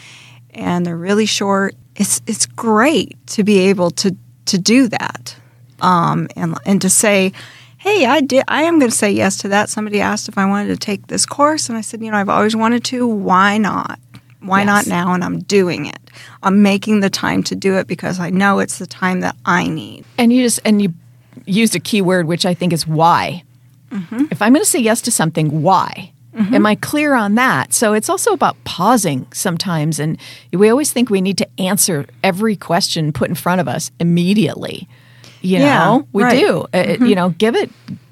and 0.51 0.85
they're 0.85 0.97
really 0.97 1.27
short. 1.27 1.75
It's 1.97 2.23
it's 2.27 2.47
great 2.47 3.15
to 3.29 3.45
be 3.45 3.59
able 3.59 3.91
to 3.91 4.17
to 4.49 4.59
do 4.59 4.89
that, 4.89 5.37
um, 5.81 6.29
and 6.37 6.57
and 6.67 6.83
to 6.83 6.91
say, 6.91 7.33
hey, 7.79 8.07
I 8.07 8.21
did. 8.21 8.45
I 8.49 8.63
am 8.63 8.79
going 8.79 8.91
to 8.91 8.97
say 8.97 9.11
yes 9.11 9.37
to 9.39 9.49
that. 9.49 9.69
Somebody 9.69 10.01
asked 10.01 10.29
if 10.29 10.37
I 10.37 10.45
wanted 10.47 10.69
to 10.69 10.77
take 10.77 11.07
this 11.07 11.25
course, 11.27 11.69
and 11.69 11.79
I 11.79 11.81
said, 11.83 12.03
you 12.03 12.11
know, 12.11 12.17
I've 12.17 12.29
always 12.29 12.57
wanted 12.57 12.85
to. 12.85 13.07
Why 13.07 13.57
not? 13.59 13.99
Why 14.41 14.61
Yes. 14.61 14.67
not 14.67 14.87
now? 14.87 15.13
And 15.15 15.25
I'm 15.25 15.41
doing 15.41 15.87
it. 15.87 15.99
I'm 16.43 16.63
making 16.63 17.01
the 17.01 17.11
time 17.11 17.43
to 17.45 17.55
do 17.57 17.77
it 17.77 17.87
because 17.87 18.19
I 18.21 18.31
know 18.31 18.59
it's 18.61 18.79
the 18.79 18.87
time 18.87 19.21
that 19.21 19.37
I 19.45 19.67
need. 19.69 20.05
and 20.19 20.33
you 20.33 20.43
just 20.43 20.61
and 20.65 20.81
you 20.83 20.93
used 21.47 21.75
a 21.77 21.81
key 21.81 22.03
word 22.03 22.27
which 22.27 22.45
i 22.45 22.53
think 22.53 22.73
is 22.73 22.87
why 22.87 23.43
if 24.31 24.43
i'm 24.43 24.53
going 24.53 24.63
to 24.63 24.69
say 24.69 24.79
yes 24.81 25.01
to 25.01 25.11
something 25.11 25.63
why 25.63 26.13
Mm-hmm. 26.39 26.55
am 26.55 26.67
i 26.67 26.75
clear 26.77 27.15
on 27.15 27.35
that? 27.35 27.73
So 27.75 27.93
it's 27.93 28.09
also 28.09 28.33
about 28.33 28.57
pausing 28.65 29.27
sometimes 29.33 29.99
and 29.99 30.19
we 30.53 30.69
always 30.69 30.93
think 30.93 31.11
we 31.11 31.21
need 31.21 31.39
to 31.39 31.49
answer 31.59 32.07
every 32.23 32.57
question 32.57 33.13
put 33.13 33.29
in 33.29 33.35
front 33.35 33.61
of 33.61 33.69
us 33.69 33.91
immediately. 33.99 34.89
You 35.41 35.59
Yeah, 35.59 35.85
know? 35.85 36.09
We 36.13 36.23
right. 36.23 36.39
do. 36.39 36.61
Uh, 36.73 36.77
uh 36.77 36.85
mm-hmm. 36.85 37.07
you 37.07 37.15
know 37.15 37.31
give 37.31 37.57
it 37.57 37.71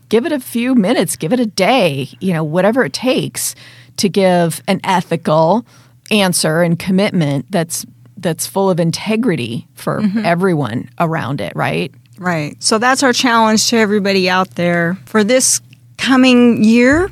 give 0.09 0.27
it 0.27 0.33
a 0.33 0.41
few 0.41 0.75
minutes 0.75 1.17
give 1.17 1.33
it 1.33 1.41
a 1.41 1.47
day 1.47 2.09
you 2.21 2.33
know 2.33 2.45
whatever 2.45 2.85
it 2.85 2.93
takes 2.93 3.55
to 3.97 4.09
give 4.09 4.63
an 4.69 4.81
ethical 4.85 5.67
answer 6.11 6.63
and 6.63 6.79
commitment 6.79 7.47
that's 7.51 7.85
that's 8.19 8.47
full 8.47 8.71
of 8.71 8.81
integrity 8.81 9.67
for 9.75 10.01
mm-hmm. 10.01 10.25
everyone 10.25 10.89
around 10.99 11.41
it 11.41 11.53
right? 11.55 11.93
Right. 12.19 12.61
So 12.63 12.79
that's 12.79 13.03
our 13.03 13.13
challenge 13.13 13.69
to 13.69 13.77
everybody 13.77 14.31
out 14.31 14.51
there 14.55 14.97
for 15.07 15.23
this 15.23 15.61
coming 15.99 16.65
year. 16.65 17.11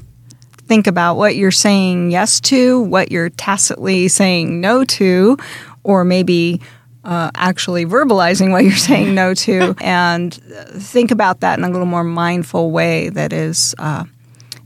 Think 0.67 0.87
about 0.87 1.17
what 1.17 1.37
you're 1.37 1.51
saying 1.51 2.11
yes 2.11 2.41
to, 2.43 2.81
what 2.81 3.13
you're 3.13 3.31
tacitly 3.31 4.09
saying 4.09 4.61
no 4.61 4.85
to, 4.85 5.37
or 5.83 6.05
maybe 6.05 6.61
uh, 7.05 7.31
actually 7.35 7.85
verbalizing 7.85 8.51
what 8.51 8.65
you're 8.65 8.73
saying 8.77 9.15
no 9.15 9.35
to, 9.35 9.75
and 9.81 10.35
think 10.35 11.11
about 11.11 11.41
that 11.41 11.59
in 11.59 11.65
a 11.65 11.69
little 11.69 11.87
more 11.87 12.05
mindful 12.05 12.71
way 12.71 13.11
that 13.11 13.33
is 13.33 13.75
uh, 13.79 14.05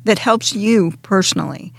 that 0.04 0.18
helps 0.18 0.52
you 0.52 0.92
personally. 1.02 1.72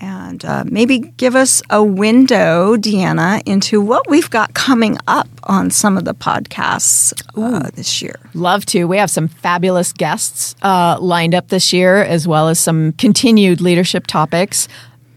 And 0.00 0.42
uh, 0.44 0.64
maybe 0.66 0.98
give 0.98 1.36
us 1.36 1.62
a 1.68 1.84
window, 1.84 2.76
Deanna, 2.76 3.42
into 3.44 3.80
what 3.82 4.08
we've 4.08 4.30
got 4.30 4.54
coming 4.54 4.96
up 5.06 5.28
on 5.42 5.70
some 5.70 5.98
of 5.98 6.04
the 6.04 6.14
podcasts 6.14 7.12
uh, 7.36 7.68
this 7.74 8.00
year. 8.00 8.14
Love 8.32 8.64
to. 8.66 8.86
We 8.86 8.96
have 8.96 9.10
some 9.10 9.28
fabulous 9.28 9.92
guests 9.92 10.54
uh, 10.62 10.96
lined 11.00 11.34
up 11.34 11.48
this 11.48 11.72
year, 11.72 12.02
as 12.02 12.26
well 12.26 12.48
as 12.48 12.58
some 12.58 12.92
continued 12.92 13.60
leadership 13.60 14.06
topics. 14.06 14.68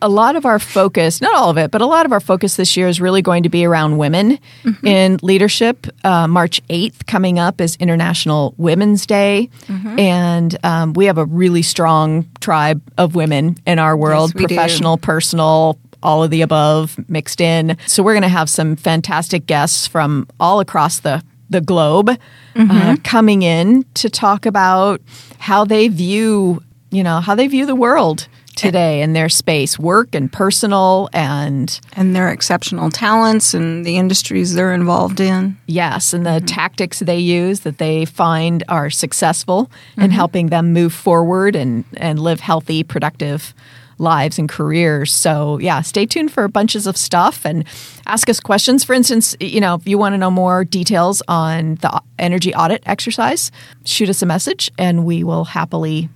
A 0.04 0.10
lot 0.10 0.36
of 0.36 0.46
our 0.46 0.60
focus, 0.60 1.22
not 1.22 1.34
all 1.34 1.50
of 1.50 1.58
it, 1.58 1.72
but 1.72 1.82
a 1.82 1.86
lot 1.86 2.06
of 2.06 2.12
our 2.12 2.20
focus 2.20 2.58
this 2.58 2.76
year 2.76 2.90
is 2.90 3.00
really 3.00 3.22
going 3.22 3.44
to 3.44 3.50
be 3.50 3.64
around 3.64 3.98
women 3.98 4.38
in 4.84 5.18
leadership. 5.22 5.88
Uh, 6.04 6.28
March 6.28 6.62
8th 6.68 7.06
coming 7.08 7.40
up 7.40 7.62
is 7.62 7.78
International 7.78 8.54
Women's 8.58 9.06
Day. 9.06 9.50
And 9.98 10.58
um, 10.66 10.92
we 10.94 11.06
have 11.06 11.18
a 11.18 11.26
really 11.26 11.62
strong 11.62 12.28
tribe 12.42 12.82
of 12.98 13.16
women 13.16 13.58
in 13.66 13.80
our 13.80 13.96
world 13.96 14.34
do. 14.34 14.46
professional, 14.46 14.98
personal, 14.98 15.80
all 16.04 16.22
of 16.22 16.32
the 16.32 16.42
above 16.42 17.00
mixed 17.08 17.40
in. 17.40 17.78
So 17.88 18.04
we're 18.04 18.14
going 18.14 18.24
to 18.24 18.28
have 18.28 18.50
some 18.50 18.76
fantastic 18.76 19.46
guests 19.46 19.88
from 19.88 20.28
all 20.38 20.60
across 20.60 21.00
the 21.00 21.24
the 21.50 21.62
globe 21.62 22.10
uh, 22.56 22.98
coming 23.04 23.44
in 23.44 23.86
to 23.94 24.10
talk 24.10 24.46
about 24.46 25.02
how 25.38 25.64
they 25.66 25.88
view, 25.88 26.62
you 26.92 27.04
know, 27.04 27.20
how 27.22 27.36
they 27.36 27.48
view 27.48 27.66
the 27.66 27.76
world 27.76 28.28
today 28.56 29.02
in 29.02 29.14
their 29.14 29.30
space, 29.30 29.78
work 29.80 30.16
and 30.16 30.32
personal 30.32 31.10
and 31.14 31.80
And 31.94 32.16
their 32.16 32.30
exceptional 32.30 32.90
talents 32.90 33.54
and 33.54 33.86
the 33.86 33.98
industries 33.98 34.54
they're 34.54 34.74
involved 34.74 35.20
in. 35.20 35.58
Yes, 35.68 36.14
and 36.14 36.26
the 36.26 36.42
tactics 36.42 37.00
they 37.00 37.20
use 37.20 37.62
that 37.62 37.78
they 37.78 38.06
find 38.06 38.64
are 38.70 38.90
successful 38.90 39.70
in 39.98 40.12
helping 40.12 40.48
them 40.48 40.74
move 40.74 40.94
forward 40.94 41.56
and, 41.56 41.86
and 41.98 42.20
live 42.20 42.40
healthy, 42.40 42.84
productive 42.84 43.54
lives 44.00 44.40
and 44.40 44.50
careers. 44.50 45.14
So, 45.14 45.60
yeah, 45.60 45.82
stay 45.82 46.06
tuned 46.06 46.32
for 46.32 46.48
bunches 46.48 46.88
of 46.88 46.98
stuff 46.98 47.46
and 47.46 47.66
ask 48.06 48.28
us 48.30 48.40
questions. 48.40 48.84
For 48.84 48.94
instance, 48.94 49.36
you 49.40 49.62
know, 49.62 49.76
if 49.76 49.88
you 49.88 49.98
want 49.98 50.14
to 50.14 50.18
know 50.18 50.32
more 50.32 50.66
details 50.66 51.22
on 51.28 51.76
the 51.76 52.02
energy 52.20 52.54
audit 52.56 52.84
exercise, 52.86 53.52
shoot 53.86 54.10
us 54.10 54.22
a 54.22 54.26
message 54.26 54.72
and 54.78 55.06
we 55.06 55.24
will 55.24 55.46
happily 55.46 56.10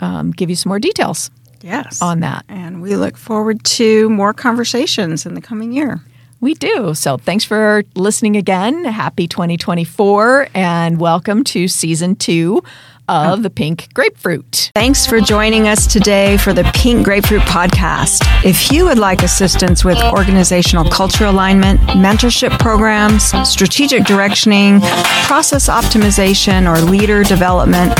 um, 0.00 0.30
give 0.30 0.48
you 0.48 0.56
some 0.56 0.70
more 0.70 0.78
details 0.78 1.30
Yes. 1.62 2.00
on 2.00 2.20
that. 2.20 2.44
And 2.48 2.82
we 2.82 2.96
look 2.96 3.16
forward 3.16 3.62
to 3.64 4.08
more 4.10 4.32
conversations 4.32 5.26
in 5.26 5.34
the 5.34 5.40
coming 5.40 5.72
year. 5.72 6.00
We 6.40 6.54
do. 6.54 6.94
So 6.94 7.18
thanks 7.18 7.44
for 7.44 7.82
listening 7.94 8.36
again. 8.36 8.84
Happy 8.86 9.28
2024 9.28 10.48
and 10.54 10.98
welcome 10.98 11.44
to 11.44 11.68
season 11.68 12.16
two 12.16 12.62
of 13.10 13.42
the 13.42 13.50
Pink 13.50 13.92
Grapefruit. 13.92 14.70
Thanks 14.74 15.04
for 15.04 15.20
joining 15.20 15.66
us 15.66 15.86
today 15.86 16.36
for 16.36 16.52
the 16.52 16.62
Pink 16.74 17.04
Grapefruit 17.04 17.42
Podcast. 17.42 18.22
If 18.44 18.70
you 18.70 18.84
would 18.84 18.98
like 18.98 19.24
assistance 19.24 19.84
with 19.84 19.98
organizational 19.98 20.88
culture 20.88 21.24
alignment, 21.24 21.80
mentorship 21.80 22.56
programs, 22.60 23.32
strategic 23.48 24.04
directioning, 24.04 24.80
process 25.26 25.68
optimization, 25.68 26.72
or 26.72 26.80
leader 26.88 27.24
development, 27.24 27.94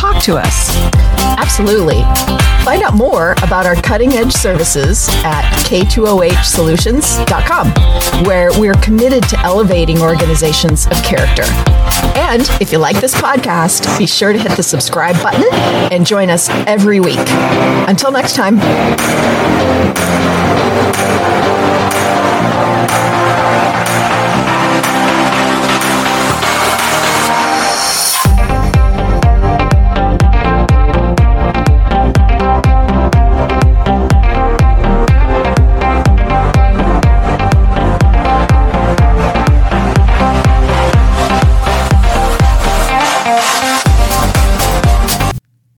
talk 0.00 0.22
to 0.22 0.38
us. 0.38 0.74
Absolutely. 1.36 2.00
Find 2.64 2.82
out 2.82 2.94
more 2.94 3.32
about 3.42 3.66
our 3.66 3.74
cutting 3.74 4.14
edge 4.14 4.32
services 4.32 5.10
at 5.24 5.42
k2ohsolutions.com, 5.66 8.24
where 8.24 8.50
we're 8.58 8.72
committed 8.74 9.22
to 9.24 9.38
elevating 9.40 10.00
organizations 10.00 10.86
of 10.86 10.92
character. 11.02 11.42
And 12.16 12.48
if 12.62 12.72
you 12.72 12.78
like 12.78 12.98
this 13.00 13.14
podcast, 13.14 13.98
be 13.98 14.06
sure 14.06 14.32
to 14.32 14.38
hit 14.38 14.56
the 14.56 14.62
subscribe 14.62 15.22
button 15.22 15.44
and 15.92 16.06
join 16.06 16.30
us 16.30 16.48
every 16.66 17.00
week. 17.00 17.18
Until 17.86 18.10
next 18.10 18.36
time. 18.36 18.58